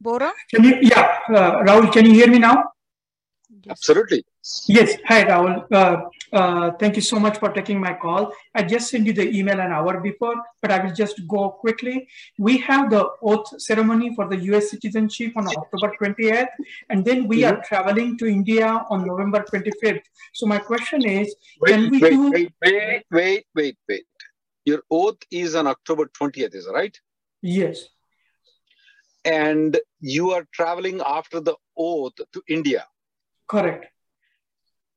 Bora? 0.00 0.32
Can 0.52 0.64
you, 0.64 0.78
yeah, 0.82 1.18
uh, 1.28 1.62
Rahul, 1.62 1.92
can 1.92 2.04
you 2.06 2.12
hear 2.12 2.28
me 2.28 2.38
now? 2.38 2.64
Absolutely. 3.68 4.24
Yes. 4.66 4.96
Hi, 5.06 5.24
Rahul. 5.24 5.66
Uh, 5.70 6.02
uh, 6.32 6.70
thank 6.72 6.96
you 6.96 7.02
so 7.02 7.18
much 7.20 7.38
for 7.38 7.50
taking 7.50 7.80
my 7.80 7.94
call. 7.94 8.32
I 8.54 8.62
just 8.62 8.90
sent 8.90 9.06
you 9.06 9.12
the 9.12 9.28
email 9.30 9.60
an 9.60 9.70
hour 9.70 10.00
before, 10.00 10.34
but 10.60 10.72
I 10.72 10.84
will 10.84 10.92
just 10.92 11.26
go 11.28 11.50
quickly. 11.50 12.08
We 12.38 12.58
have 12.58 12.90
the 12.90 13.08
oath 13.22 13.60
ceremony 13.60 14.14
for 14.16 14.28
the 14.28 14.38
US 14.52 14.70
citizenship 14.70 15.32
on 15.36 15.46
October 15.46 15.94
28th, 16.00 16.48
and 16.90 17.04
then 17.04 17.28
we 17.28 17.44
are 17.44 17.62
traveling 17.62 18.18
to 18.18 18.26
India 18.26 18.84
on 18.90 19.06
November 19.06 19.44
25th. 19.52 20.02
So 20.32 20.46
my 20.46 20.58
question 20.58 21.06
is, 21.06 21.34
can 21.64 21.90
we 21.90 22.00
Wait, 22.00 22.02
wait, 22.02 22.10
do? 22.10 22.30
wait, 22.30 22.52
wait, 22.62 23.02
wait, 23.10 23.46
wait, 23.54 23.76
wait. 23.88 24.06
Your 24.64 24.82
oath 24.90 25.18
is 25.30 25.54
on 25.54 25.66
October 25.66 26.06
20th, 26.06 26.54
is 26.54 26.66
that 26.66 26.72
right? 26.72 26.98
Yes. 27.42 27.88
And 29.24 29.78
you 30.00 30.30
are 30.30 30.46
traveling 30.52 31.00
after 31.06 31.40
the 31.40 31.54
oath 31.76 32.14
to 32.32 32.42
India. 32.48 32.86
Correct. 33.52 33.84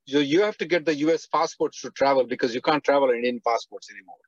So 0.08 0.18
you 0.18 0.40
have 0.42 0.56
to 0.58 0.66
get 0.66 0.86
the 0.86 0.94
US 1.06 1.26
passports 1.26 1.82
to 1.82 1.90
travel 1.90 2.24
because 2.24 2.54
you 2.54 2.62
can't 2.62 2.82
travel 2.82 3.10
in 3.10 3.16
Indian 3.16 3.40
passports 3.46 3.90
anymore. 3.94 4.22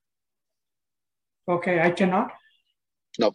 Okay, 1.56 1.80
I 1.80 1.90
cannot. 1.92 2.32
No. 3.18 3.34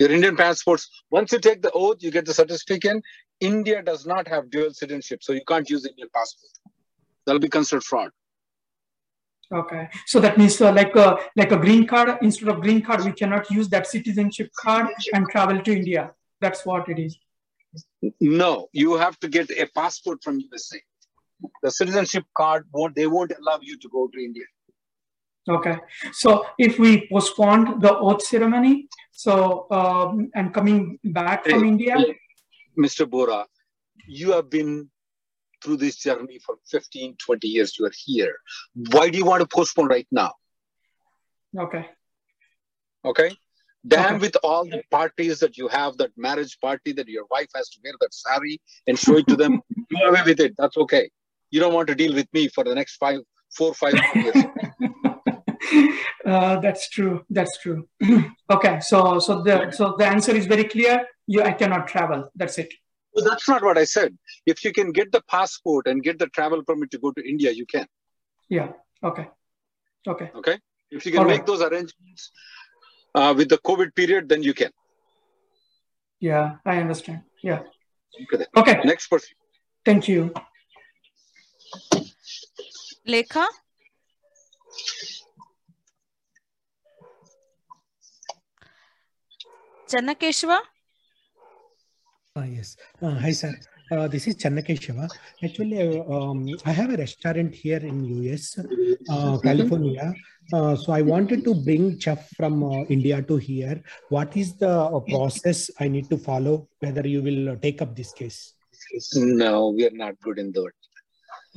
Your 0.00 0.10
Indian 0.10 0.36
passports, 0.36 0.88
once 1.12 1.30
you 1.30 1.38
take 1.38 1.62
the 1.62 1.70
oath, 1.70 1.98
you 2.00 2.10
get 2.10 2.26
the 2.26 2.34
certificate. 2.34 3.00
India 3.38 3.82
does 3.82 4.04
not 4.04 4.26
have 4.26 4.50
dual 4.50 4.72
citizenship, 4.72 5.22
so 5.22 5.32
you 5.32 5.44
can't 5.46 5.70
use 5.70 5.86
Indian 5.86 6.08
passport. 6.12 6.50
That'll 7.24 7.46
be 7.48 7.48
considered 7.48 7.84
fraud. 7.84 8.10
Okay, 9.52 9.88
so 10.06 10.18
that 10.18 10.38
means 10.38 10.60
uh, 10.60 10.72
like 10.72 10.96
a 10.96 11.18
like 11.36 11.52
a 11.52 11.58
green 11.58 11.86
card 11.86 12.18
instead 12.22 12.48
of 12.48 12.60
green 12.62 12.80
card, 12.82 13.04
we 13.04 13.12
cannot 13.12 13.48
use 13.50 13.68
that 13.68 13.86
citizenship 13.86 14.50
card 14.56 14.86
and 15.12 15.28
travel 15.28 15.60
to 15.60 15.72
India. 15.72 16.10
That's 16.40 16.66
what 16.66 16.88
it 16.88 16.98
is. 16.98 17.16
No, 18.20 18.68
you 18.72 18.96
have 18.96 19.18
to 19.20 19.28
get 19.28 19.50
a 19.50 19.66
passport 19.74 20.22
from 20.22 20.40
USA. 20.40 20.80
The 21.62 21.70
citizenship 21.70 22.24
card 22.36 22.66
won't 22.72 22.94
they 22.94 23.06
won't 23.06 23.32
allow 23.38 23.58
you 23.60 23.78
to 23.78 23.88
go 23.88 24.08
to 24.12 24.18
India. 24.18 24.44
Okay, 25.48 25.76
so 26.12 26.46
if 26.56 26.78
we 26.78 27.08
postponed 27.08 27.82
the 27.82 27.98
oath 27.98 28.22
ceremony, 28.22 28.88
so 29.10 29.66
um, 29.72 30.30
and 30.36 30.54
coming 30.54 31.00
back 31.02 31.44
from 31.44 31.62
Hey, 31.62 31.68
India, 31.68 31.96
Mr. 32.78 33.08
Bora, 33.08 33.46
you 34.06 34.30
have 34.32 34.48
been 34.48 34.88
through 35.62 35.78
this 35.78 35.96
journey 35.96 36.38
for 36.38 36.56
15, 36.70 37.16
20 37.16 37.48
years. 37.48 37.76
You 37.78 37.86
are 37.86 37.92
here. 38.04 38.36
Why 38.92 39.10
do 39.10 39.18
you 39.18 39.24
want 39.24 39.40
to 39.40 39.48
postpone 39.48 39.88
right 39.88 40.06
now? 40.12 40.32
okay, 41.58 41.88
Okay. 43.04 43.36
Damn 43.86 44.20
with 44.20 44.36
all 44.44 44.64
the 44.64 44.82
parties 44.90 45.40
that 45.40 45.58
you 45.58 45.66
have, 45.68 45.96
that 45.96 46.10
marriage 46.16 46.56
party 46.60 46.92
that 46.92 47.08
your 47.08 47.24
wife 47.30 47.48
has 47.54 47.68
to 47.70 47.80
wear 47.82 47.94
that 48.00 48.14
sari 48.14 48.60
and 48.86 48.98
show 48.98 49.16
it 49.16 49.26
to 49.26 49.36
them. 49.36 49.60
Do 49.90 49.96
away 50.04 50.22
with 50.24 50.40
it. 50.40 50.54
That's 50.56 50.76
okay. 50.76 51.10
You 51.50 51.60
don't 51.60 51.74
want 51.74 51.88
to 51.88 51.94
deal 51.94 52.14
with 52.14 52.28
me 52.32 52.48
for 52.48 52.62
the 52.62 52.74
next 52.74 52.96
five, 52.96 53.20
four, 53.56 53.74
five 53.74 53.94
years. 54.14 54.36
uh, 56.26 56.60
that's 56.60 56.88
true. 56.90 57.24
That's 57.28 57.58
true. 57.58 57.88
okay, 58.50 58.78
so 58.80 59.18
so 59.18 59.42
the 59.42 59.70
so 59.72 59.96
the 59.98 60.06
answer 60.06 60.34
is 60.34 60.46
very 60.46 60.64
clear. 60.64 61.04
You, 61.26 61.42
I 61.42 61.52
cannot 61.52 61.88
travel. 61.88 62.30
That's 62.36 62.58
it. 62.58 62.72
Well, 63.14 63.24
that's 63.24 63.48
not 63.48 63.62
what 63.62 63.76
I 63.76 63.84
said. 63.84 64.16
If 64.46 64.64
you 64.64 64.72
can 64.72 64.92
get 64.92 65.12
the 65.12 65.22
passport 65.28 65.86
and 65.86 66.02
get 66.02 66.18
the 66.18 66.28
travel 66.28 66.62
permit 66.62 66.90
to 66.92 66.98
go 66.98 67.10
to 67.12 67.28
India, 67.28 67.50
you 67.50 67.66
can. 67.66 67.86
Yeah. 68.48 68.68
Okay. 69.02 69.28
Okay. 70.06 70.30
Okay. 70.34 70.58
If 70.90 71.04
you 71.06 71.12
can 71.12 71.20
All 71.20 71.26
make 71.26 71.38
right. 71.38 71.46
those 71.46 71.62
arrangements 71.62 72.32
uh, 73.14 73.34
with 73.36 73.48
the 73.48 73.58
COVID 73.58 73.94
period, 73.94 74.28
then 74.28 74.42
you 74.42 74.54
can. 74.54 74.70
Yeah, 76.20 76.56
I 76.64 76.78
understand. 76.78 77.22
Yeah. 77.42 77.62
Okay. 78.22 78.46
okay. 78.56 78.80
Next 78.84 79.08
person. 79.08 79.34
Thank 79.84 80.08
you. 80.08 80.32
Lekha? 83.06 83.46
Channakeshwa? 89.90 90.58
Uh, 92.36 92.46
yes. 92.48 92.76
Uh, 93.02 93.10
hi, 93.10 93.32
sir. 93.32 93.52
Uh, 93.90 94.08
this 94.08 94.26
is 94.26 94.36
Channakeshava. 94.36 95.10
Actually, 95.44 95.82
uh, 95.82 96.04
um, 96.04 96.48
I 96.64 96.72
have 96.72 96.94
a 96.94 96.96
restaurant 96.96 97.54
here 97.54 97.78
in 97.78 98.04
US, 98.24 98.58
uh, 99.10 99.38
California. 99.38 100.14
Uh, 100.52 100.76
so 100.76 100.92
I 100.92 101.02
wanted 101.02 101.44
to 101.44 101.54
bring 101.54 101.98
chef 101.98 102.28
from 102.36 102.62
uh, 102.64 102.84
India 102.84 103.22
to 103.22 103.36
here. 103.36 103.82
What 104.08 104.36
is 104.36 104.54
the 104.56 104.70
uh, 104.70 105.00
process 105.00 105.70
I 105.80 105.88
need 105.88 106.10
to 106.10 106.18
follow? 106.18 106.68
Whether 106.80 107.06
you 107.06 107.22
will 107.22 107.56
take 107.56 107.80
up 107.80 107.96
this 107.96 108.12
case? 108.12 108.54
No, 109.14 109.70
we 109.70 109.86
are 109.86 109.92
not 109.92 110.20
good 110.20 110.38
in 110.38 110.52
that. 110.52 110.72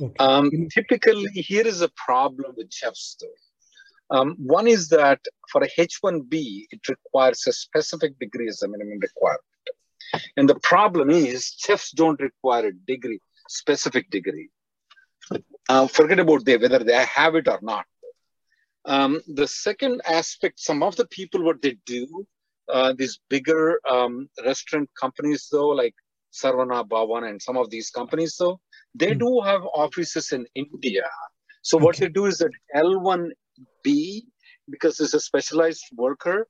Okay. 0.00 0.14
Um, 0.18 0.50
typically, 0.72 1.28
here 1.32 1.66
is 1.66 1.80
a 1.80 1.90
problem 1.90 2.52
with 2.56 2.72
chefs, 2.72 3.16
though. 3.20 4.16
Um, 4.16 4.36
one 4.38 4.68
is 4.68 4.88
that 4.88 5.20
for 5.50 5.62
a 5.62 5.68
H-1B, 5.78 6.66
it 6.70 6.88
requires 6.88 7.46
a 7.46 7.52
specific 7.52 8.18
degree 8.18 8.48
as 8.48 8.62
a 8.62 8.68
minimum 8.68 8.98
requirement. 9.00 9.42
And 10.36 10.48
the 10.48 10.58
problem 10.60 11.10
is 11.10 11.54
chefs 11.58 11.90
don't 11.90 12.20
require 12.20 12.66
a 12.66 12.72
degree, 12.72 13.18
specific 13.48 14.08
degree. 14.10 14.48
Uh, 15.68 15.86
forget 15.88 16.20
about 16.20 16.44
they, 16.44 16.56
whether 16.56 16.78
they 16.78 17.04
have 17.04 17.34
it 17.34 17.48
or 17.48 17.58
not. 17.62 17.84
Um, 18.86 19.20
the 19.26 19.48
second 19.48 20.00
aspect, 20.06 20.60
some 20.60 20.82
of 20.82 20.94
the 20.96 21.06
people, 21.08 21.42
what 21.42 21.60
they 21.60 21.76
do, 21.86 22.26
uh, 22.72 22.94
these 22.96 23.18
bigger 23.28 23.80
um, 23.88 24.28
restaurant 24.44 24.88
companies, 24.98 25.48
though, 25.50 25.68
like 25.68 25.94
Saravana 26.32 26.86
Bhavan 26.88 27.28
and 27.28 27.42
some 27.42 27.56
of 27.56 27.70
these 27.70 27.90
companies, 27.90 28.36
though, 28.38 28.60
they 28.94 29.12
mm. 29.12 29.18
do 29.18 29.40
have 29.44 29.62
offices 29.74 30.32
in 30.32 30.46
India. 30.54 31.04
So 31.62 31.78
okay. 31.78 31.84
what 31.84 31.96
they 31.96 32.08
do 32.08 32.26
is 32.26 32.38
that 32.38 32.52
L1B, 32.76 34.22
because 34.70 35.00
it's 35.00 35.14
a 35.14 35.20
specialized 35.20 35.84
worker, 35.96 36.46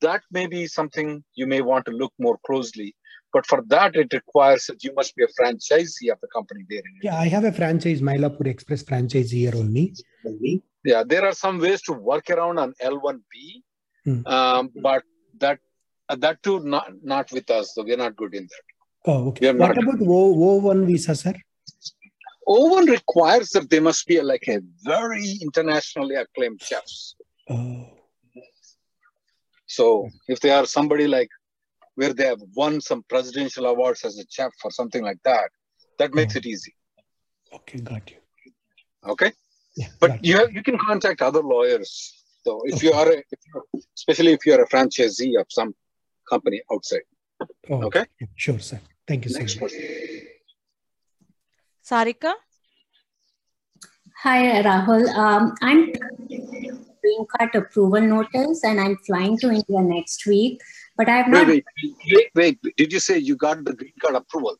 that 0.00 0.22
may 0.30 0.46
be 0.46 0.66
something 0.66 1.22
you 1.34 1.46
may 1.46 1.60
want 1.60 1.84
to 1.86 1.92
look 1.92 2.12
more 2.18 2.38
closely. 2.46 2.94
But 3.32 3.46
for 3.46 3.62
that, 3.68 3.94
it 3.96 4.12
requires 4.12 4.66
that 4.66 4.82
you 4.82 4.92
must 4.94 5.14
be 5.14 5.24
a 5.24 5.28
franchisee 5.40 6.10
of 6.10 6.20
the 6.20 6.28
company 6.34 6.64
there. 6.68 6.82
Yeah, 7.02 7.16
I 7.16 7.28
have 7.28 7.44
a 7.44 7.52
franchise, 7.52 8.00
Mylapore 8.00 8.46
Express 8.46 8.82
franchise 8.82 9.30
here 9.30 9.52
only. 9.54 9.94
Yeah, 10.84 11.04
there 11.06 11.24
are 11.24 11.32
some 11.32 11.58
ways 11.58 11.82
to 11.82 11.92
work 11.92 12.30
around 12.30 12.58
on 12.58 12.74
L1B, 12.82 13.62
hmm. 14.04 14.26
um, 14.26 14.70
but 14.82 15.04
that 15.38 15.58
uh, 16.08 16.16
that 16.16 16.42
too 16.42 16.60
not 16.60 16.92
not 17.02 17.30
with 17.30 17.48
us. 17.50 17.74
So 17.74 17.84
we're 17.84 17.96
not 17.96 18.16
good 18.16 18.34
in 18.34 18.44
that. 18.44 18.66
Oh, 19.06 19.28
okay. 19.28 19.52
What 19.52 19.78
about 19.78 20.00
o, 20.00 20.60
O1 20.60 20.86
visa, 20.86 21.14
sir? 21.14 21.34
O1 22.48 22.88
requires 22.88 23.50
that 23.50 23.70
they 23.70 23.80
must 23.80 24.06
be 24.06 24.20
like 24.20 24.46
a 24.48 24.58
very 24.82 25.38
internationally 25.40 26.16
acclaimed 26.16 26.60
chefs. 26.60 27.14
Oh. 27.48 27.86
So 29.66 30.08
if 30.26 30.40
they 30.40 30.50
are 30.50 30.66
somebody 30.66 31.06
like 31.06 31.28
where 32.00 32.14
they 32.18 32.28
have 32.32 32.42
won 32.60 32.80
some 32.80 33.02
presidential 33.12 33.64
awards 33.72 34.00
as 34.08 34.14
a 34.18 34.24
chef 34.36 34.52
or 34.64 34.70
something 34.70 35.04
like 35.08 35.22
that, 35.30 35.48
that 35.98 36.14
makes 36.18 36.34
oh. 36.34 36.38
it 36.38 36.46
easy. 36.52 36.74
Okay, 37.58 37.78
got 37.92 38.04
you. 38.12 38.20
Okay, 39.12 39.32
yeah, 39.76 39.88
but 40.02 40.24
you 40.24 40.34
have, 40.38 40.50
you 40.56 40.62
can 40.68 40.78
contact 40.78 41.20
other 41.28 41.42
lawyers. 41.54 41.90
So 42.44 42.62
if 42.64 42.76
okay. 42.76 42.86
you 42.86 42.92
are, 43.00 43.08
a, 43.14 43.16
if 43.34 43.40
you're, 43.48 43.64
especially 43.98 44.32
if 44.32 44.46
you 44.46 44.52
are 44.54 44.62
a 44.62 44.68
franchisee 44.74 45.38
of 45.38 45.46
some 45.50 45.74
company 46.32 46.62
outside. 46.72 47.06
Oh, 47.70 47.82
okay. 47.88 48.04
Sure, 48.34 48.58
sir. 48.58 48.80
Thank 49.06 49.26
you, 49.26 49.32
Next 49.38 49.54
sir. 49.54 49.60
Person. 49.60 49.80
Sarika. 51.88 52.32
Hi, 54.22 54.62
Rahul. 54.62 55.04
Um, 55.24 55.54
I'm 55.62 55.92
green 57.02 57.26
card 57.32 57.54
approval 57.54 58.00
notice 58.00 58.64
and 58.64 58.80
I'm 58.80 58.96
flying 59.06 59.38
to 59.38 59.48
India 59.48 59.80
next 59.96 60.26
week. 60.26 60.60
But 61.00 61.08
I 61.08 61.16
have 61.16 61.28
not. 61.28 61.46
Wait, 61.46 61.64
wait, 61.82 61.94
wait, 62.12 62.58
wait. 62.62 62.76
Did 62.76 62.92
you 62.92 63.00
say 63.00 63.16
you 63.16 63.34
got 63.34 63.64
the 63.64 63.72
green 63.72 63.94
card 64.02 64.16
approval? 64.16 64.56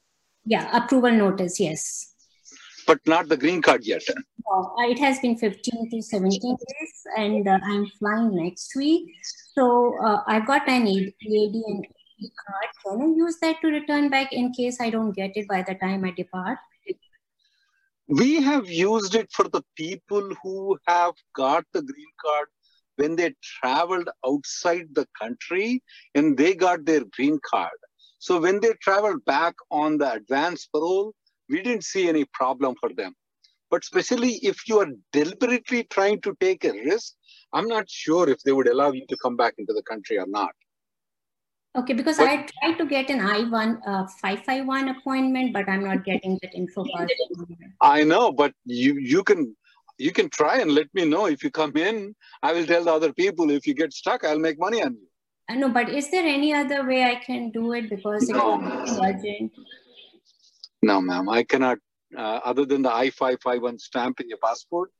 Yeah, 0.46 0.74
approval 0.74 1.11
notice, 1.11 1.61
yes. 1.61 2.14
But 2.87 3.00
not 3.07 3.29
the 3.29 3.37
green 3.37 3.61
card 3.61 3.85
yet. 3.85 4.03
No, 4.09 4.74
uh, 4.79 4.88
it 4.88 4.98
has 5.00 5.18
been 5.18 5.37
15 5.37 5.90
to 5.90 6.00
17 6.00 6.40
days 6.40 6.92
and 7.18 7.46
uh, 7.46 7.59
I'm 7.62 7.87
flying 7.98 8.35
next 8.37 8.74
week. 8.74 9.11
So 9.55 9.98
uh, 10.03 10.22
I've 10.26 10.46
got 10.46 10.66
an 10.66 10.87
EAD 10.87 11.12
and 11.29 11.85
EAD 11.85 12.31
card. 12.42 12.70
Can 12.87 13.03
I 13.03 13.14
use 13.14 13.37
that 13.42 13.57
to 13.61 13.68
return 13.68 14.09
back 14.09 14.33
in 14.33 14.50
case 14.55 14.81
I 14.81 14.88
don't 14.88 15.12
get 15.12 15.33
it 15.35 15.46
by 15.46 15.62
the 15.62 15.74
time 15.74 16.07
I 16.07 16.12
depart? 16.12 16.57
we 18.11 18.42
have 18.42 18.68
used 18.68 19.14
it 19.14 19.31
for 19.31 19.46
the 19.48 19.62
people 19.76 20.33
who 20.42 20.76
have 20.88 21.14
got 21.33 21.64
the 21.72 21.81
green 21.81 22.12
card 22.20 22.48
when 23.00 23.16
they 23.16 23.34
traveled 23.42 24.08
outside 24.26 24.86
the 24.92 25.06
country 25.20 25.82
and 26.14 26.36
they 26.36 26.54
got 26.54 26.84
their 26.84 27.04
green 27.16 27.38
card. 27.50 27.78
So 28.18 28.40
when 28.40 28.60
they 28.60 28.72
traveled 28.82 29.24
back 29.24 29.54
on 29.70 29.98
the 29.98 30.12
advance 30.12 30.66
parole, 30.66 31.14
we 31.48 31.62
didn't 31.62 31.84
see 31.84 32.08
any 32.08 32.24
problem 32.40 32.74
for 32.80 32.90
them. 33.00 33.14
But 33.70 33.82
especially 33.82 34.32
if 34.50 34.68
you 34.68 34.80
are 34.80 34.90
deliberately 35.12 35.84
trying 35.84 36.20
to 36.22 36.36
take 36.40 36.64
a 36.64 36.72
risk, 36.72 37.14
I'm 37.52 37.68
not 37.68 37.88
sure 37.88 38.28
if 38.28 38.40
they 38.42 38.52
would 38.52 38.68
allow 38.68 38.92
you 38.92 39.06
to 39.08 39.16
come 39.22 39.36
back 39.36 39.54
into 39.58 39.72
the 39.72 39.82
country 39.82 40.18
or 40.18 40.26
not. 40.26 40.50
Okay, 41.76 41.92
because 41.92 42.18
but, 42.18 42.28
I 42.28 42.46
tried 42.58 42.78
to 42.78 42.84
get 42.84 43.10
an 43.10 43.20
I-1 43.20 43.80
uh, 43.86 44.06
551 44.20 44.88
appointment, 44.88 45.52
but 45.52 45.68
I'm 45.68 45.84
not 45.84 46.04
getting 46.04 46.36
that 46.42 46.52
info. 46.52 46.84
I 47.80 48.02
know, 48.02 48.32
but 48.32 48.52
you 48.64 48.94
you 48.98 49.22
can 49.22 49.54
you 50.00 50.12
can 50.12 50.28
try 50.30 50.58
and 50.60 50.70
let 50.72 50.88
me 50.94 51.04
know 51.04 51.26
if 51.26 51.44
you 51.44 51.50
come 51.50 51.76
in. 51.76 52.14
I 52.42 52.52
will 52.52 52.66
tell 52.66 52.84
the 52.84 52.92
other 52.92 53.12
people 53.12 53.50
if 53.50 53.66
you 53.66 53.74
get 53.74 53.92
stuck, 53.92 54.24
I'll 54.24 54.38
make 54.38 54.58
money 54.58 54.82
on 54.82 54.94
you. 54.94 55.06
I 55.48 55.56
know, 55.56 55.68
but 55.68 55.88
is 55.88 56.10
there 56.10 56.24
any 56.24 56.54
other 56.54 56.86
way 56.86 57.04
I 57.04 57.16
can 57.16 57.50
do 57.50 57.72
it 57.72 57.90
because 57.90 58.28
no. 58.28 58.60
it's 58.82 58.98
urgent? 58.98 59.52
No, 60.82 61.00
ma'am, 61.00 61.28
I 61.28 61.42
cannot. 61.42 61.78
Uh, 62.16 62.40
other 62.44 62.64
than 62.64 62.82
the 62.82 62.92
I-551 62.92 63.80
stamp 63.80 64.20
in 64.20 64.28
your 64.28 64.38
passport, 64.38 64.90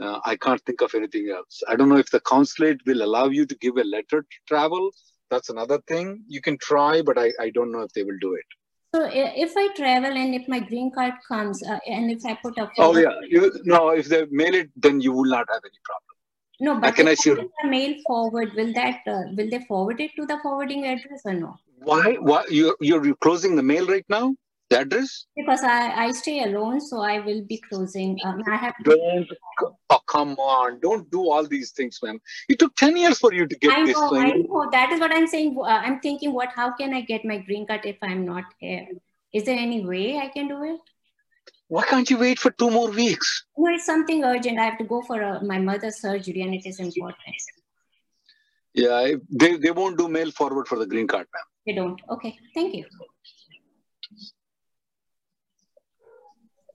uh, 0.00 0.18
I 0.24 0.36
can't 0.36 0.60
think 0.62 0.80
of 0.80 0.94
anything 0.94 1.30
else. 1.30 1.62
I 1.68 1.76
don't 1.76 1.88
know 1.88 1.98
if 1.98 2.10
the 2.10 2.20
consulate 2.20 2.80
will 2.86 3.02
allow 3.02 3.26
you 3.26 3.46
to 3.46 3.54
give 3.56 3.76
a 3.76 3.84
letter 3.84 4.22
to 4.22 4.38
travel 4.48 4.90
that's 5.32 5.48
another 5.48 5.78
thing 5.88 6.22
you 6.28 6.40
can 6.46 6.56
try 6.58 7.00
but 7.08 7.18
i, 7.18 7.32
I 7.44 7.48
don't 7.56 7.72
know 7.72 7.84
if 7.88 7.92
they 7.94 8.04
will 8.08 8.20
do 8.20 8.34
it 8.34 8.50
so 8.94 9.08
if 9.12 9.52
i 9.56 9.68
travel 9.76 10.16
and 10.22 10.34
if 10.34 10.46
my 10.48 10.60
green 10.60 10.90
card 10.90 11.14
comes 11.26 11.62
uh, 11.62 11.78
and 11.86 12.10
if 12.10 12.24
i 12.26 12.34
put 12.42 12.58
a 12.58 12.68
oh 12.78 12.96
yeah. 12.96 13.14
You, 13.28 13.52
no 13.64 13.90
if 13.90 14.08
they 14.08 14.26
mail 14.30 14.54
it 14.54 14.70
then 14.76 15.00
you 15.00 15.12
will 15.12 15.30
not 15.36 15.48
have 15.50 15.62
any 15.64 15.80
problem. 15.84 16.12
No 16.60 16.80
but 16.80 16.88
I 16.88 16.90
can 16.92 17.08
assure 17.08 17.38
I 17.40 17.66
mail 17.66 17.94
forward 18.06 18.52
will 18.54 18.72
that 18.74 19.00
uh, 19.06 19.22
will 19.36 19.50
they 19.50 19.64
forward 19.66 20.00
it 20.00 20.12
to 20.16 20.26
the 20.26 20.38
forwarding 20.42 20.86
address 20.86 21.22
or 21.24 21.34
no? 21.34 21.56
Why 21.78 22.16
why 22.20 22.44
you're, 22.48 22.76
you're 22.80 23.14
closing 23.16 23.56
the 23.56 23.62
mail 23.62 23.86
right 23.86 24.04
now 24.08 24.34
the 24.72 24.80
address? 24.80 25.26
Because 25.36 25.62
I, 25.62 26.04
I 26.04 26.12
stay 26.12 26.42
alone, 26.44 26.80
so 26.80 27.00
I 27.00 27.20
will 27.20 27.42
be 27.42 27.60
closing. 27.68 28.18
Um, 28.24 28.42
I 28.46 28.56
have. 28.56 28.74
Don't. 28.84 29.28
Oh, 29.90 30.00
come 30.06 30.34
on! 30.38 30.80
Don't 30.80 31.10
do 31.10 31.30
all 31.30 31.46
these 31.46 31.72
things, 31.72 31.98
ma'am. 32.02 32.20
It 32.48 32.58
took 32.58 32.74
ten 32.76 32.96
years 32.96 33.18
for 33.18 33.32
you 33.32 33.46
to 33.46 33.56
get 33.56 33.72
I 33.72 33.84
this 33.86 33.96
know, 33.96 34.10
thing. 34.10 34.22
I 34.22 34.30
know. 34.30 34.68
That 34.72 34.92
is 34.92 35.00
what 35.00 35.12
I'm 35.12 35.26
saying. 35.26 35.56
Uh, 35.58 35.80
I'm 35.86 36.00
thinking, 36.00 36.32
what? 36.32 36.50
How 36.54 36.72
can 36.82 36.94
I 36.94 37.02
get 37.12 37.24
my 37.24 37.38
green 37.38 37.66
card 37.66 37.86
if 37.92 37.96
I'm 38.02 38.24
not 38.24 38.44
here? 38.58 38.86
Is 39.32 39.44
there 39.44 39.58
any 39.58 39.84
way 39.92 40.18
I 40.18 40.28
can 40.28 40.48
do 40.48 40.62
it? 40.64 40.80
Why 41.68 41.84
can't 41.84 42.10
you 42.10 42.18
wait 42.18 42.38
for 42.38 42.50
two 42.50 42.70
more 42.70 42.90
weeks? 42.90 43.46
No, 43.56 43.74
it's 43.74 43.86
something 43.86 44.24
urgent. 44.24 44.58
I 44.58 44.64
have 44.64 44.78
to 44.78 44.84
go 44.84 45.00
for 45.02 45.22
a, 45.22 45.30
uh, 45.36 45.40
my 45.42 45.58
mother's 45.58 46.00
surgery, 46.00 46.42
and 46.42 46.54
it 46.54 46.66
is 46.66 46.80
important. 46.80 47.16
Yeah, 48.74 49.12
they, 49.30 49.56
they 49.56 49.70
won't 49.70 49.96
do 49.98 50.08
mail 50.08 50.30
forward 50.30 50.68
for 50.68 50.78
the 50.78 50.86
green 50.86 51.06
card, 51.06 51.26
ma'am. 51.34 51.44
They 51.66 51.72
don't. 51.72 52.00
Okay, 52.10 52.38
thank 52.54 52.74
you. 52.74 52.84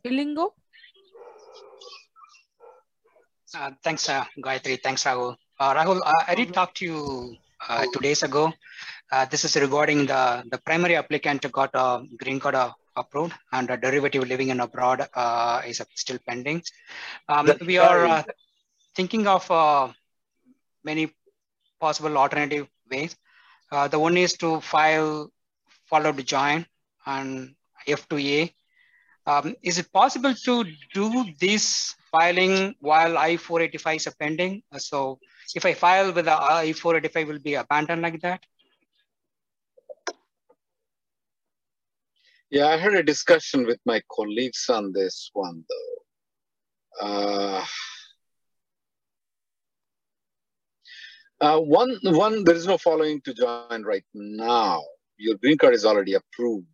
Ilingo? 0.07 0.53
Uh, 3.55 3.71
thanks, 3.83 4.09
uh, 4.09 4.23
Gayatri. 4.43 4.81
Thanks, 4.81 5.03
Rahul. 5.05 5.35
Uh, 5.59 5.73
Rahul, 5.73 5.99
uh, 6.05 6.23
I 6.27 6.35
did 6.35 6.53
talk 6.53 6.73
to 6.75 6.85
you 6.85 7.35
uh, 7.67 7.85
two 7.93 7.99
days 7.99 8.23
ago. 8.23 8.53
Uh, 9.11 9.25
this 9.25 9.45
is 9.45 9.55
regarding 9.55 10.05
the, 10.05 10.43
the 10.51 10.57
primary 10.59 10.95
applicant 10.95 11.49
got 11.51 11.71
a 11.73 12.03
green 12.17 12.39
card 12.39 12.55
approved 12.95 13.33
and 13.53 13.69
a 13.69 13.77
derivative 13.77 14.27
living 14.27 14.49
in 14.49 14.59
abroad 14.59 15.07
is 15.65 15.81
still 15.95 16.19
pending. 16.27 16.61
Um, 17.29 17.49
we 17.65 17.77
are 17.77 18.25
thinking 18.95 19.27
of 19.27 19.49
many 20.83 21.11
possible 21.79 22.17
alternative 22.17 22.67
ways. 22.91 23.15
the 23.91 23.99
one 23.99 24.17
is 24.17 24.33
to 24.33 24.59
file 24.61 25.31
follow 25.89 26.11
to 26.11 26.23
join 26.23 26.65
and 27.05 27.55
F2A. 27.87 28.53
Um, 29.27 29.55
is 29.61 29.77
it 29.77 29.91
possible 29.91 30.33
to 30.33 30.63
do 30.93 31.25
this 31.37 31.95
filing 32.11 32.73
while 32.79 33.17
I-485 33.17 33.95
is 33.95 34.15
pending? 34.17 34.63
So 34.77 35.19
if 35.53 35.65
I 35.65 35.73
file 35.73 36.13
with 36.13 36.25
the 36.25 36.41
I-485 36.41 37.27
will 37.27 37.39
be 37.39 37.55
abandoned 37.55 38.01
like 38.01 38.21
that? 38.21 38.41
Yeah, 42.49 42.67
I 42.67 42.77
had 42.77 42.93
a 42.93 43.03
discussion 43.03 43.65
with 43.65 43.79
my 43.85 44.01
colleagues 44.09 44.69
on 44.69 44.93
this 44.93 45.29
one 45.33 45.65
though. 45.67 47.05
Uh, 47.05 47.65
uh, 51.41 51.59
one, 51.59 51.97
one, 52.03 52.45
there 52.45 52.55
is 52.55 52.65
no 52.65 52.77
following 52.77 53.19
to 53.25 53.33
join 53.33 53.83
right 53.83 54.05
now. 54.13 54.81
Your 55.17 55.35
green 55.35 55.57
card 55.57 55.73
is 55.73 55.83
already 55.83 56.13
approved. 56.13 56.65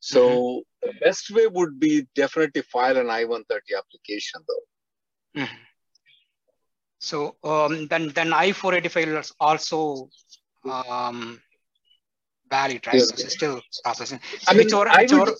So 0.00 0.28
mm-hmm. 0.28 0.88
the 0.88 1.04
best 1.04 1.30
way 1.30 1.46
would 1.46 1.78
be 1.78 2.06
definitely 2.16 2.62
file 2.62 2.96
an 2.96 3.10
I-130 3.10 3.44
application 3.76 4.40
though. 4.48 5.42
Mm-hmm. 5.42 5.56
So 6.98 7.36
um, 7.44 7.86
then, 7.86 8.08
then 8.08 8.32
I-485 8.32 9.20
is 9.20 9.32
also 9.38 10.10
um, 10.64 11.40
valid, 12.50 12.86
right? 12.86 12.96
Yeah. 12.96 13.04
So 13.04 13.14
it's 13.14 13.32
still 13.32 13.60
processing. 13.84 14.20
So 14.40 14.52
I 14.52 14.54
mean, 14.54 14.72
I, 14.72 15.06
would, 15.10 15.34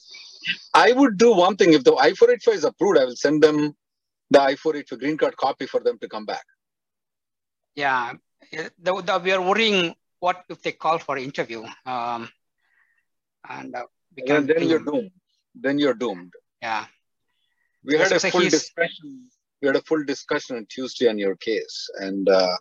I 0.75 0.93
would 0.93 1.19
do 1.19 1.35
one 1.35 1.57
thing. 1.57 1.73
If 1.73 1.85
the 1.85 1.95
I-485 1.95 2.55
is 2.55 2.65
approved, 2.65 2.99
I 2.99 3.05
will 3.05 3.17
send 3.17 3.43
them 3.43 3.75
the 4.31 4.41
I-485 4.41 4.99
green 4.99 5.17
card 5.19 5.37
copy 5.37 5.67
for 5.67 5.81
them 5.81 5.99
to 5.99 6.09
come 6.09 6.25
back. 6.25 6.45
Yeah, 7.75 8.15
the, 8.53 9.03
the, 9.03 9.21
we 9.23 9.33
are 9.33 9.41
worrying 9.41 9.95
what 10.19 10.45
if 10.49 10.63
they 10.63 10.73
call 10.73 10.99
for 10.99 11.17
interview. 11.17 11.65
Um, 11.87 12.29
and 13.49 13.75
uh, 13.75 13.85
and 14.17 14.49
then 14.49 14.69
you're 14.69 14.85
doomed. 14.85 15.11
Then 15.55 15.79
you're 15.79 15.95
doomed. 15.95 16.33
Yeah. 16.63 16.87
We 17.85 17.97
had 17.97 18.13
a 18.13 18.21
full 18.21 18.41
discussion. 18.41 19.29
We 19.63 19.69
had 19.69 19.77
a 19.77 19.83
full 19.83 20.05
discussion 20.05 20.57
on 20.57 20.67
Tuesday 20.69 21.09
on 21.09 21.19
your 21.19 21.37
case, 21.37 21.91
and 21.99 22.29
uh, 22.29 22.57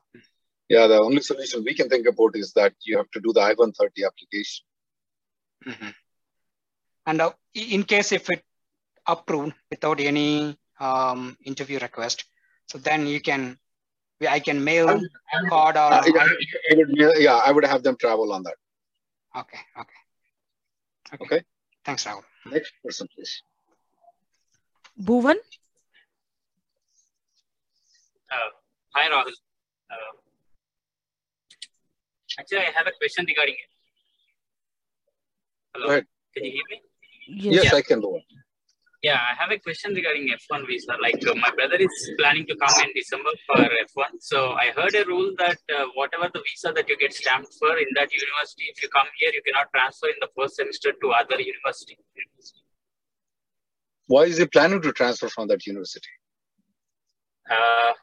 yeah, 0.70 0.86
the 0.88 1.00
only 1.00 1.22
solution 1.22 1.64
we 1.64 1.74
can 1.74 1.90
think 1.90 2.08
about 2.08 2.36
is 2.36 2.54
that 2.54 2.74
you 2.84 2.98
have 2.98 3.10
to 3.12 3.20
do 3.20 3.34
the 3.34 3.42
I-130 3.42 4.06
application. 4.06 4.66
Mm-hmm. 5.66 5.90
And 7.08 7.22
uh, 7.22 7.32
in 7.54 7.84
case 7.84 8.12
if 8.12 8.30
it 8.30 8.44
approved 9.08 9.54
without 9.72 10.00
any 10.00 10.58
um, 10.80 11.36
interview 11.44 11.80
request, 11.80 12.26
so 12.68 12.78
then 12.78 13.08
you 13.08 13.20
can, 13.20 13.58
I 14.28 14.40
can 14.40 14.64
mail 14.64 14.90
I 14.90 15.50
card 15.50 15.76
or. 15.76 15.80
I 15.80 16.04
would, 16.76 16.96
yeah, 17.18 17.42
I 17.44 17.52
would 17.52 17.66
have 17.66 17.82
them 17.82 17.98
travel 18.00 18.32
on 18.32 18.44
that. 18.44 18.56
Okay, 19.36 19.60
okay. 19.80 20.00
Okay. 21.14 21.26
okay. 21.26 21.42
Thanks, 21.86 22.06
Rahul. 22.06 22.24
Next 22.52 22.74
person, 22.84 23.08
please. 23.16 23.42
Bhuvan? 25.02 25.38
Uh, 28.32 28.50
hi, 28.94 29.10
Rahul. 29.10 29.34
Uh, 29.90 30.14
actually, 32.40 32.60
I 32.60 32.72
have 32.76 32.88
a 32.88 32.92
question 33.00 33.26
regarding 33.28 33.56
it. 33.56 33.70
Hello? 35.74 35.86
Go 35.88 35.92
ahead. 35.94 36.06
Can 36.36 36.46
you 36.46 36.52
hear 36.52 36.64
me? 36.70 36.82
Yes, 37.28 37.64
yes 37.64 37.74
I 37.74 37.82
can 37.82 38.02
go 38.02 38.16
on. 38.16 38.22
Yeah, 39.02 39.16
I 39.16 39.34
have 39.42 39.52
a 39.52 39.58
question 39.60 39.94
regarding 39.94 40.28
F1 40.28 40.68
visa. 40.68 40.94
Like 41.02 41.26
uh, 41.26 41.34
my 41.36 41.52
brother 41.52 41.76
is 41.76 42.12
planning 42.20 42.46
to 42.48 42.56
come 42.58 42.84
in 42.84 42.90
December 42.94 43.30
for 43.48 43.56
F1. 43.56 44.20
So 44.20 44.52
I 44.52 44.72
heard 44.76 44.94
a 44.94 45.06
rule 45.06 45.32
that 45.38 45.58
uh, 45.74 45.86
whatever 45.96 46.30
the 46.34 46.42
visa 46.42 46.74
that 46.76 46.90
you 46.90 46.98
get 46.98 47.14
stamped 47.14 47.54
for 47.58 47.78
in 47.78 47.88
that 47.96 48.12
university, 48.12 48.66
if 48.76 48.84
you 48.84 48.90
come 48.90 49.08
here, 49.18 49.32
you 49.34 49.42
cannot 49.46 49.72
transfer 49.74 50.08
in 50.08 50.20
the 50.20 50.28
first 50.38 50.58
semester 50.58 50.92
to 50.92 51.12
other 51.12 51.40
university. 51.40 51.98
Why 54.08 54.24
is 54.24 54.38
he 54.38 54.46
planning 54.48 54.82
to 54.82 54.92
transfer 54.92 55.30
from 55.30 55.48
that 55.48 55.66
university? 55.66 56.10
Uh, 57.50 57.94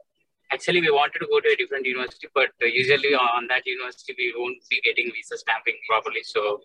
actually, 0.50 0.80
we 0.80 0.90
wanted 0.90 1.18
to 1.18 1.26
go 1.26 1.40
to 1.40 1.48
a 1.52 1.56
different 1.56 1.85
university, 1.85 2.28
but 2.35 2.48
uh, 2.62 2.66
usually 2.66 3.14
on 3.14 3.48
that 3.48 3.66
university, 3.66 4.14
we 4.16 4.32
won't 4.35 4.56
be 4.70 4.80
getting 4.82 5.12
visa 5.12 5.37
stamping 5.37 5.76
properly. 5.87 6.22
So 6.22 6.61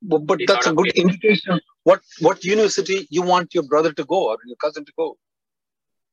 but, 0.00 0.26
but 0.26 0.40
that's 0.46 0.66
a 0.66 0.72
good 0.72 0.88
indication. 0.96 1.60
What 1.88 2.00
what 2.18 2.44
university 2.44 3.06
you 3.10 3.22
want 3.22 3.54
your 3.54 3.62
brother 3.62 3.92
to 3.92 4.04
go 4.04 4.30
or 4.30 4.38
your 4.44 4.56
cousin 4.56 4.84
to 4.84 4.92
go? 4.98 5.16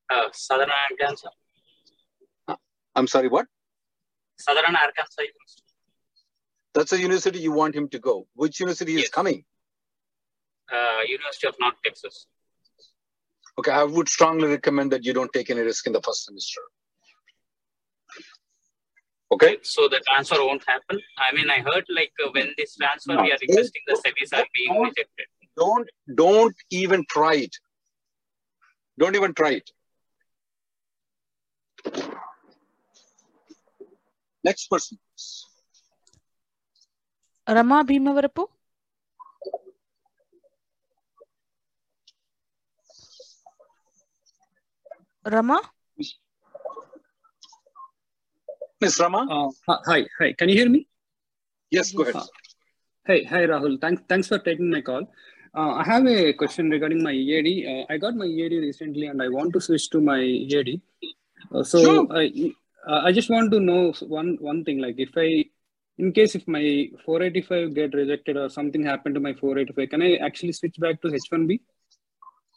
Uh, 0.08 0.28
Southern 0.32 0.70
Arkansas. 0.70 1.30
Uh, 2.48 2.58
I'm 2.96 3.08
sorry, 3.08 3.28
what? 3.28 3.48
Southern 4.38 4.76
Arkansas 4.76 5.24
University. 5.32 5.64
That's 6.76 6.92
the 6.92 7.00
university 7.00 7.40
you 7.40 7.54
want 7.54 7.74
him 7.74 7.90
to 7.90 7.98
go. 7.98 8.28
Which 8.36 8.60
university 8.60 8.94
yes. 8.94 9.06
is 9.06 9.10
coming? 9.10 9.46
Uh, 10.72 11.02
university 11.08 11.48
of 11.48 11.56
North 11.60 11.82
Texas. 11.84 12.28
Okay, 13.58 13.72
I 13.72 13.84
would 13.84 14.10
strongly 14.10 14.50
recommend 14.50 14.92
that 14.92 15.04
you 15.04 15.14
don't 15.14 15.34
take 15.34 15.50
any 15.50 15.62
risk 15.62 15.88
in 15.88 15.94
the 15.94 16.02
first 16.02 16.26
semester. 16.26 16.62
Okay. 19.32 19.58
So 19.64 19.88
the 19.88 20.02
transfer 20.08 20.38
won't 20.40 20.64
happen. 20.68 21.02
I 21.18 21.34
mean, 21.36 21.50
I 21.50 21.62
heard 21.62 21.86
like 21.90 22.12
uh, 22.24 22.30
when 22.32 22.54
this 22.60 22.76
transfer, 22.76 23.16
no, 23.16 23.24
we 23.24 23.32
are 23.32 23.40
requesting 23.42 23.82
the 23.88 23.96
SEVIS 24.06 24.38
are 24.38 24.46
being 24.54 24.80
rejected. 24.80 25.26
Don't 25.58 25.90
don't 26.16 26.56
even 26.72 27.06
try 27.10 27.36
it. 27.36 27.56
Don't 28.98 29.16
even 29.16 29.34
try 29.34 29.62
it. 29.62 29.70
Next 34.44 34.68
person. 34.70 34.98
Rama 37.48 37.84
Bhimavarapu. 37.84 38.48
Rama? 45.26 45.62
Ms. 48.82 49.00
Rama? 49.00 49.28
Uh, 49.32 49.76
hi, 49.86 50.06
hi. 50.20 50.34
Can 50.34 50.50
you 50.50 50.56
hear 50.56 50.70
me? 50.70 50.88
Yes, 51.72 51.94
go 51.94 52.04
ahead. 52.04 52.16
Uh, 52.16 52.26
hey, 53.08 53.24
hi, 53.24 53.46
Rahul. 53.46 53.80
Thanks, 53.80 54.02
thanks 54.10 54.28
for 54.28 54.40
taking 54.40 54.70
my 54.70 54.82
call. 54.82 55.08
Uh, 55.56 55.74
I 55.74 55.84
have 55.84 56.08
a 56.08 56.34
question 56.34 56.70
regarding 56.70 57.04
my 57.04 57.12
EAD. 57.12 57.68
Uh, 57.68 57.94
I 57.94 57.98
got 57.98 58.16
my 58.16 58.26
EAD 58.26 58.54
recently, 58.54 59.08
and 59.08 59.22
I 59.22 59.30
want 59.30 59.54
to 59.54 59.62
switch 59.62 59.90
to 59.92 60.02
my 60.02 60.20
EAD. 60.20 60.82
Uh, 61.54 61.64
so 61.64 61.84
sure. 61.84 62.08
I, 62.12 62.54
uh, 62.88 63.02
I 63.06 63.12
just 63.12 63.30
want 63.30 63.52
to 63.52 63.60
know 63.60 63.94
one 64.02 64.38
one 64.40 64.64
thing. 64.64 64.80
Like, 64.80 64.96
if 64.98 65.12
I, 65.16 65.46
in 65.98 66.12
case 66.12 66.34
if 66.36 66.48
my 66.48 66.90
485 67.06 67.76
get 67.76 67.94
rejected 67.94 68.38
or 68.38 68.50
something 68.50 68.84
happened 68.84 69.16
to 69.16 69.22
my 69.22 69.34
485, 69.34 69.90
can 69.90 70.02
I 70.02 70.16
actually 70.16 70.54
switch 70.54 70.76
back 70.80 71.02
to 71.02 71.10
H1B? 71.10 71.60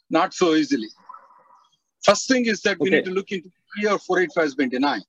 Not 0.09 0.33
so 0.33 0.55
easily. 0.55 0.89
First 2.03 2.27
thing 2.27 2.45
is 2.45 2.61
that 2.61 2.79
we 2.79 2.89
okay. 2.89 2.97
need 2.97 3.05
to 3.05 3.11
look 3.11 3.31
into 3.31 3.49
why 3.49 3.89
your 3.89 3.99
485 3.99 4.43
has 4.43 4.55
been 4.55 4.69
denied 4.69 5.03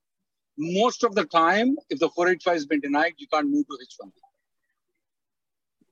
most 0.59 1.05
of 1.05 1.14
the 1.14 1.24
time, 1.24 1.77
if 1.88 2.01
the 2.01 2.11
485 2.11 2.53
has 2.53 2.66
been 2.66 2.81
denied, 2.81 3.14
you 3.16 3.29
can't 3.33 3.48
move 3.48 3.64
to 3.68 3.74
H1B. 3.74 4.12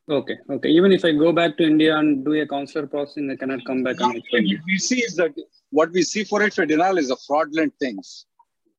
Okay, 0.09 0.37
okay. 0.49 0.69
Even 0.69 0.93
if 0.93 1.05
I 1.05 1.13
go 1.13 1.33
back 1.33 1.57
to 1.57 1.65
India 1.65 1.97
and 1.97 2.25
do 2.25 2.33
a 2.41 2.47
consular 2.47 2.87
processing, 2.87 3.29
I 3.31 3.37
cannot 3.37 3.65
come 3.65 3.83
back 3.83 4.01
on 4.01 4.15
H1B. 4.15 4.23
What 4.31 4.61
we 4.67 4.79
see 4.79 5.01
is 5.01 5.17
that 5.17 5.35
what 5.71 5.91
we 5.91 6.03
see 6.03 6.23
485 6.23 6.69
denial 6.69 6.99
is 6.99 7.11
a 7.11 7.17
fraudulent 7.27 7.75
things. 7.81 8.27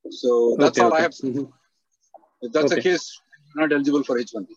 So 0.10 0.56
that's 0.58 0.78
okay, 0.78 0.86
all 0.86 0.94
okay. 0.94 1.00
I 1.00 1.02
have. 1.02 1.12
Mm-hmm. 1.12 1.44
If 2.42 2.54
that's 2.54 2.72
okay. 2.72 2.76
the 2.76 2.82
case, 2.82 3.20
not 3.56 3.74
eligible 3.74 4.04
for 4.04 4.18
H1B. 4.18 4.48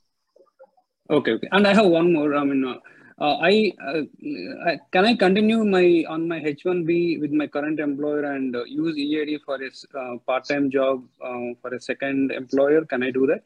Okay, 1.10 1.32
okay. 1.32 1.48
And 1.50 1.66
I 1.66 1.74
have 1.74 1.86
one 1.86 2.12
more. 2.12 2.36
I 2.36 2.44
mean, 2.44 2.64
uh, 2.64 2.76
uh, 3.20 3.36
I, 3.42 3.72
uh, 3.84 4.02
I, 4.64 4.78
can 4.92 5.04
I 5.06 5.16
continue 5.16 5.64
my 5.64 6.04
on 6.08 6.28
my 6.28 6.38
H1B 6.38 7.20
with 7.20 7.32
my 7.32 7.48
current 7.48 7.80
employer 7.80 8.32
and 8.32 8.54
uh, 8.54 8.64
use 8.64 8.96
EAD 8.96 9.40
for 9.44 9.56
a 9.56 9.98
uh, 9.98 10.18
part-time 10.26 10.70
job 10.70 11.04
uh, 11.20 11.52
for 11.60 11.74
a 11.74 11.80
second 11.80 12.30
employer? 12.30 12.84
Can 12.84 13.02
I 13.02 13.10
do 13.10 13.26
that? 13.26 13.42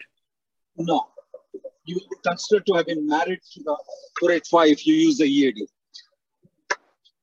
No, 0.76 1.06
you 1.84 1.96
will 1.96 2.08
be 2.10 2.16
considered 2.26 2.66
to 2.66 2.74
have 2.74 2.86
been 2.86 3.06
married 3.06 3.40
to 3.52 3.60
the 3.62 3.76
485 4.20 4.68
if 4.68 4.86
you 4.86 4.94
use 4.94 5.18
the 5.18 5.26
EAD. 5.26 5.66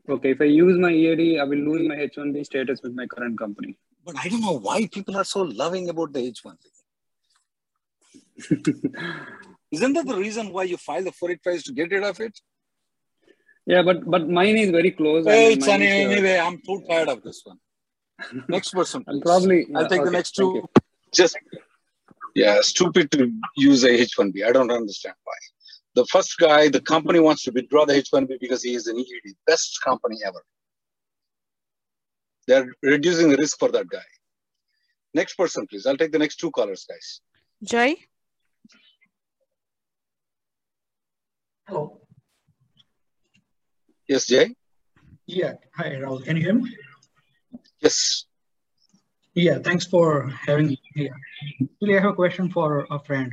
Okay, 0.10 0.32
if 0.32 0.42
I 0.42 0.46
use 0.46 0.78
my 0.78 0.92
EAD, 0.92 1.40
I 1.40 1.44
will 1.44 1.60
lose 1.60 1.88
my 1.88 1.96
H1B 1.96 2.46
status 2.46 2.82
with 2.84 2.94
my 2.94 3.06
current 3.06 3.38
company. 3.38 3.78
But 4.06 4.16
I 4.18 4.28
don't 4.28 4.42
know 4.42 4.60
why 4.60 4.88
people 4.88 5.16
are 5.18 5.24
so 5.24 5.42
loving 5.42 5.90
about 5.90 6.14
the 6.14 6.32
H1B. 6.32 6.58
Isn't 9.72 9.94
that 9.94 10.06
the 10.06 10.18
reason 10.18 10.52
why 10.52 10.64
you 10.64 10.78
file 10.78 11.04
the 11.04 11.12
485 11.12 11.64
to 11.64 11.74
get 11.74 11.92
rid 11.92 12.04
of 12.04 12.20
it? 12.20 12.40
Yeah, 13.66 13.84
but 13.84 14.04
but 14.10 14.28
mine 14.28 14.58
is 14.58 14.72
very 14.72 14.92
close. 14.92 15.26
Hey, 15.26 15.54
it's 15.54 15.68
any, 15.68 15.88
uh, 15.88 16.10
anyway, 16.10 16.40
I'm 16.40 16.58
too 16.58 16.84
tired 16.90 17.10
of 17.10 17.22
this 17.22 17.42
one. 17.46 17.60
Next 18.50 18.72
person. 18.74 19.06
I'll 19.08 19.22
probably. 19.22 19.68
I'll 19.76 19.88
take 19.88 20.02
okay, 20.02 20.06
the 20.06 20.12
next 20.12 20.32
two. 20.32 20.68
Just 21.14 21.38
yeah, 22.36 22.60
stupid 22.62 23.12
to 23.12 23.32
use 23.56 23.84
a 23.84 23.90
H1B. 23.90 24.46
I 24.46 24.52
don't 24.52 24.72
understand 24.72 25.16
why. 25.24 25.34
The 25.96 26.06
first 26.06 26.38
guy, 26.38 26.70
the 26.70 26.82
company 26.82 27.20
wants 27.20 27.44
to 27.44 27.52
withdraw 27.52 27.86
the 27.86 27.94
H1B 27.94 28.40
because 28.40 28.64
he 28.64 28.76
is 28.76 28.88
an 28.88 28.98
EAD. 28.98 29.36
Best 29.46 29.80
company 29.84 30.18
ever. 30.26 30.42
They're 32.48 32.72
reducing 32.82 33.30
the 33.30 33.38
risk 33.38 33.60
for 33.60 33.70
that 33.70 33.90
guy. 33.90 34.00
Next 35.14 35.36
person, 35.36 35.68
please. 35.68 35.86
I'll 35.86 35.98
take 35.98 36.12
the 36.12 36.20
next 36.20 36.38
two 36.38 36.52
callers, 36.52 36.86
guys. 36.90 37.22
Jay. 37.64 37.98
Hello. 41.68 42.02
Yes, 44.08 44.26
Jay? 44.26 44.56
Yeah. 45.28 45.54
Hi, 45.76 45.90
Rahul. 45.92 46.24
Can 46.24 46.38
you 46.38 46.44
hear 46.44 46.54
me? 46.54 46.76
Yes. 47.82 48.26
Yeah, 49.34 49.60
thanks 49.60 49.86
for 49.86 50.28
having 50.30 50.68
me 50.68 50.82
here. 50.94 51.16
Actually, 51.62 51.98
I 51.98 52.02
have 52.02 52.12
a 52.12 52.16
question 52.16 52.50
for 52.50 52.86
a 52.92 53.00
friend 53.00 53.32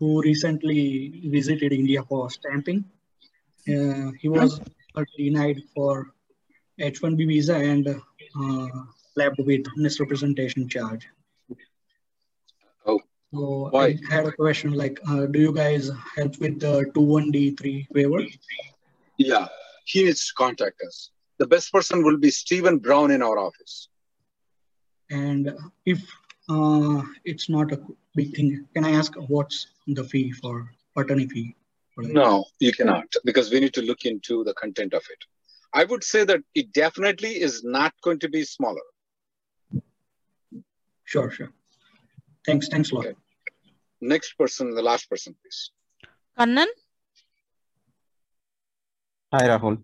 who 0.00 0.20
recently 0.22 1.22
visited 1.26 1.72
India 1.72 2.02
for 2.02 2.28
stamping. 2.30 2.84
Uh, 3.68 4.10
he 4.20 4.28
was 4.28 4.60
denied 5.16 5.62
for 5.74 6.12
H-1B 6.80 7.28
visa 7.28 7.54
and 7.54 7.86
uh, 7.88 8.68
slapped 9.14 9.38
with 9.38 9.64
misrepresentation 9.76 10.68
charge. 10.68 11.06
Oh, 12.86 13.00
so 13.32 13.68
why? 13.70 13.86
I 13.86 13.98
had 14.10 14.26
a 14.26 14.32
question 14.32 14.72
like, 14.72 14.98
uh, 15.08 15.26
do 15.26 15.38
you 15.38 15.52
guys 15.52 15.90
help 16.16 16.38
with 16.40 16.58
the 16.58 16.90
21D3 16.94 17.86
waiver? 17.90 18.24
Yeah, 19.18 19.46
he 19.84 20.04
needs 20.04 20.26
to 20.28 20.34
contact 20.34 20.80
us. 20.86 21.10
The 21.38 21.46
best 21.46 21.72
person 21.72 22.02
will 22.02 22.16
be 22.16 22.30
Stephen 22.30 22.78
Brown 22.78 23.12
in 23.12 23.22
our 23.22 23.38
office. 23.38 23.88
And 25.10 25.56
if 25.86 26.00
uh, 26.48 27.02
it's 27.24 27.48
not 27.48 27.72
a 27.72 27.80
big 28.14 28.34
thing, 28.34 28.66
can 28.74 28.84
I 28.84 28.90
ask 28.92 29.14
what's 29.28 29.68
the 29.86 30.04
fee 30.04 30.32
for 30.32 30.70
attorney 30.96 31.26
fee? 31.28 31.54
For? 31.94 32.02
No, 32.02 32.44
you 32.60 32.72
cannot 32.72 33.06
because 33.24 33.50
we 33.50 33.60
need 33.60 33.74
to 33.74 33.82
look 33.82 34.04
into 34.04 34.44
the 34.44 34.54
content 34.54 34.94
of 34.94 35.02
it. 35.10 35.18
I 35.72 35.84
would 35.84 36.04
say 36.04 36.24
that 36.24 36.40
it 36.54 36.72
definitely 36.72 37.40
is 37.40 37.64
not 37.64 37.92
going 38.02 38.18
to 38.20 38.28
be 38.28 38.44
smaller. 38.44 38.86
Sure, 41.04 41.30
sure. 41.30 41.50
Thanks, 42.46 42.68
thanks 42.68 42.90
a 42.92 42.94
lot. 42.94 43.06
Okay. 43.06 43.16
Next 44.00 44.34
person, 44.34 44.74
the 44.74 44.82
last 44.82 45.10
person, 45.10 45.34
please. 45.42 45.70
Kannan? 46.38 46.68
Hi, 49.32 49.48
Rahul. 49.48 49.82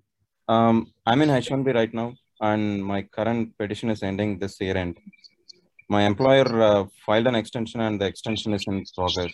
Um, 0.49 0.93
I'm 1.05 1.20
in 1.22 1.29
H1B 1.29 1.75
right 1.75 1.93
now, 1.93 2.14
and 2.41 2.85
my 2.85 3.03
current 3.03 3.57
petition 3.59 3.91
is 3.91 4.03
ending 4.03 4.39
this 4.39 4.61
year 4.61 4.76
end. 4.76 4.99
My 5.89 6.03
employer 6.03 6.47
uh, 6.62 6.87
filed 7.05 7.26
an 7.26 7.35
extension, 7.35 7.80
and 7.80 8.01
the 8.01 8.07
extension 8.07 8.55
is 8.55 8.64
in 8.66 8.85
progress. 8.95 9.32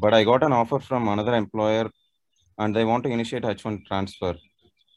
But 0.00 0.14
I 0.14 0.24
got 0.24 0.42
an 0.42 0.52
offer 0.52 0.78
from 0.78 1.08
another 1.08 1.34
employer, 1.34 1.90
and 2.58 2.74
they 2.74 2.84
want 2.84 3.04
to 3.04 3.10
initiate 3.10 3.42
H1 3.42 3.86
transfer. 3.86 4.34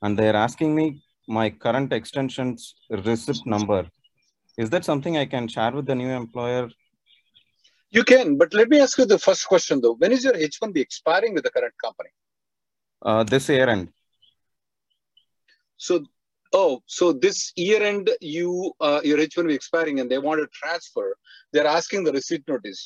And 0.02 0.18
they're 0.18 0.36
asking 0.36 0.76
me 0.76 1.02
my 1.28 1.50
current 1.50 1.92
extension's 1.92 2.76
receipt 2.90 3.46
number. 3.46 3.88
Is 4.58 4.70
that 4.72 4.86
something 4.86 5.18
I 5.18 5.26
can 5.26 5.48
share 5.48 5.72
with 5.72 5.86
the 5.86 5.96
new 5.96 6.10
employer? 6.10 6.70
You 7.90 8.04
can, 8.04 8.38
but 8.38 8.54
let 8.54 8.70
me 8.70 8.80
ask 8.80 8.98
you 8.98 9.06
the 9.06 9.20
first 9.20 9.48
question 9.48 9.82
though. 9.82 9.96
When 9.96 10.12
is 10.12 10.24
your 10.24 10.34
H1B 10.34 10.78
expiring 10.78 11.34
with 11.34 11.44
the 11.44 11.50
current 11.50 11.74
company? 11.84 12.10
Uh, 13.02 13.24
this 13.24 13.48
year 13.50 13.70
end. 13.70 13.90
So, 15.78 16.06
oh, 16.62 16.72
so 16.98 17.06
this 17.26 17.38
year 17.68 17.82
end, 17.92 18.06
you 18.36 18.50
uh, 18.88 19.02
your 19.10 19.18
H1B 19.26 19.54
expiring, 19.60 19.98
and 20.02 20.10
they 20.12 20.22
want 20.28 20.40
to 20.44 20.48
transfer. 20.62 21.08
They're 21.54 21.72
asking 21.80 22.02
the 22.08 22.14
receipt 22.20 22.44
notice. 22.54 22.82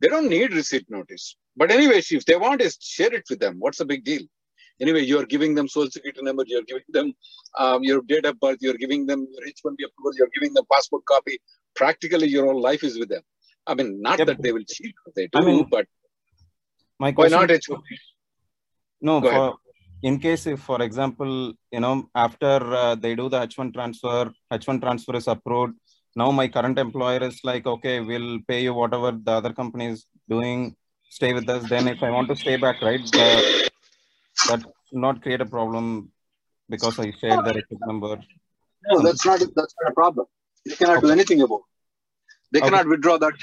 They 0.00 0.08
don't 0.14 0.28
need 0.36 0.52
receipt 0.60 0.86
notice, 0.98 1.24
but 1.60 1.70
anyway, 1.78 1.98
if 2.20 2.24
they 2.30 2.38
want, 2.46 2.60
is 2.68 2.76
share 2.96 3.12
it 3.18 3.26
with 3.30 3.40
them. 3.44 3.54
What's 3.64 3.78
the 3.82 3.88
big 3.94 4.02
deal? 4.10 4.24
Anyway, 4.84 5.02
you're 5.10 5.26
giving 5.34 5.52
them 5.58 5.66
social 5.74 5.92
security 5.96 6.22
number, 6.28 6.44
you're 6.52 6.66
giving 6.70 6.88
them 6.98 7.08
um, 7.62 7.80
your 7.88 8.00
date 8.12 8.26
of 8.30 8.34
birth, 8.44 8.58
you're 8.66 8.80
giving 8.84 9.02
them 9.10 9.20
your 9.32 9.42
H1B 9.50 9.80
approval, 9.88 10.12
you're 10.18 10.32
giving 10.36 10.52
them 10.56 10.64
passport 10.72 11.04
copy. 11.12 11.34
Practically, 11.82 12.28
your 12.36 12.46
whole 12.46 12.60
life 12.70 12.82
is 12.88 12.98
with 13.02 13.10
them. 13.14 13.22
I 13.70 13.74
mean, 13.78 13.90
not 14.06 14.18
Yep. 14.18 14.26
that 14.30 14.42
they 14.44 14.52
will 14.56 14.66
cheat, 14.76 14.94
they 15.18 15.26
do, 15.28 15.38
I 15.38 15.44
mean, 15.48 15.60
but 15.76 15.86
My 17.04 17.12
why 17.12 17.28
not 17.28 17.48
H1B? 17.48 17.82
No, 19.08 19.20
Go 19.20 19.28
ahead. 19.28 19.40
for 19.40 19.58
in 20.02 20.18
case 20.18 20.46
if, 20.46 20.60
for 20.60 20.82
example, 20.82 21.52
you 21.70 21.80
know, 21.80 22.08
after 22.14 22.74
uh, 22.82 22.94
they 22.94 23.14
do 23.14 23.28
the 23.28 23.40
H1 23.46 23.72
transfer, 23.72 24.32
H1 24.52 24.80
transfer 24.80 25.16
is 25.16 25.28
approved. 25.28 25.74
Now 26.16 26.30
my 26.30 26.48
current 26.48 26.78
employer 26.78 27.22
is 27.22 27.40
like, 27.44 27.66
okay, 27.66 28.00
we'll 28.00 28.38
pay 28.46 28.62
you 28.62 28.74
whatever 28.74 29.12
the 29.12 29.32
other 29.32 29.52
company 29.52 29.86
is 29.86 30.06
doing. 30.28 30.76
Stay 31.08 31.32
with 31.32 31.48
us. 31.48 31.68
Then 31.68 31.88
if 31.88 32.02
I 32.02 32.10
want 32.10 32.28
to 32.28 32.36
stay 32.36 32.56
back, 32.56 32.82
right, 32.82 33.00
the, 33.12 33.70
that 34.48 34.64
not 34.92 35.22
create 35.22 35.40
a 35.40 35.46
problem 35.46 36.10
because 36.68 36.98
I 36.98 37.12
shared 37.20 37.44
the 37.44 37.52
receipt 37.54 37.80
number. 37.86 38.20
No, 38.90 39.02
that's 39.02 39.24
not 39.24 39.40
that's 39.54 39.74
not 39.80 39.90
a 39.90 39.94
problem. 39.94 40.26
They 40.66 40.74
cannot 40.74 41.02
do 41.02 41.10
anything 41.10 41.40
about. 41.42 41.60
It. 41.60 41.64
They 42.52 42.58
Okay. 42.60 42.70
cannot 42.70 42.88
withdraw 42.88 43.18
that. 43.18 43.34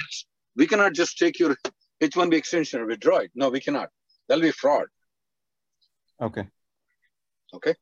We 0.56 0.68
cannot 0.68 0.94
just 0.94 1.18
take 1.18 1.40
your 1.40 1.56
H1B 2.02 2.34
extension 2.34 2.80
and 2.80 2.90
withdraw 2.90 3.18
it. 3.20 3.32
No, 3.34 3.50
we 3.50 3.60
cannot. 3.62 3.90
That'll 4.28 4.42
be 4.42 4.52
fraud. 4.52 4.88
Okay. 6.22 6.48
Okay. 7.54 7.76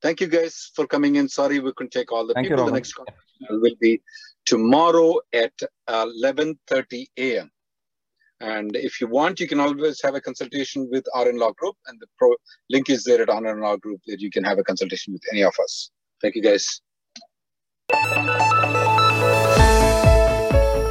Thank 0.00 0.20
you 0.20 0.28
guys 0.28 0.70
for 0.74 0.86
coming 0.86 1.16
in. 1.16 1.28
Sorry 1.28 1.58
we 1.58 1.72
couldn't 1.72 1.90
take 1.90 2.12
all 2.12 2.26
the 2.26 2.34
Thank 2.34 2.48
you, 2.48 2.56
people. 2.56 2.66
the 2.66 2.72
next 2.72 2.92
call 2.92 3.06
will 3.50 3.74
be 3.80 4.00
tomorrow 4.44 5.18
at 5.32 5.52
uh, 5.88 6.06
11:30 6.06 7.06
a.m. 7.16 7.50
And 8.40 8.76
if 8.76 9.00
you 9.00 9.08
want, 9.08 9.40
you 9.40 9.48
can 9.48 9.58
always 9.58 10.00
have 10.02 10.14
a 10.14 10.20
consultation 10.20 10.88
with 10.90 11.04
our 11.14 11.26
RN 11.26 11.38
Law 11.38 11.52
Group, 11.52 11.76
and 11.86 11.98
the 12.00 12.06
pro 12.16 12.34
link 12.70 12.88
is 12.88 13.02
there 13.02 13.20
at 13.20 13.28
our 13.28 13.42
RN 13.42 13.60
Law 13.60 13.76
Group 13.76 14.00
that 14.06 14.20
you 14.20 14.30
can 14.30 14.44
have 14.44 14.58
a 14.58 14.64
consultation 14.64 15.12
with 15.12 15.22
any 15.32 15.42
of 15.42 15.54
us. 15.60 15.90
Thank 16.22 16.36
you, 16.36 16.42
guys. 16.42 16.80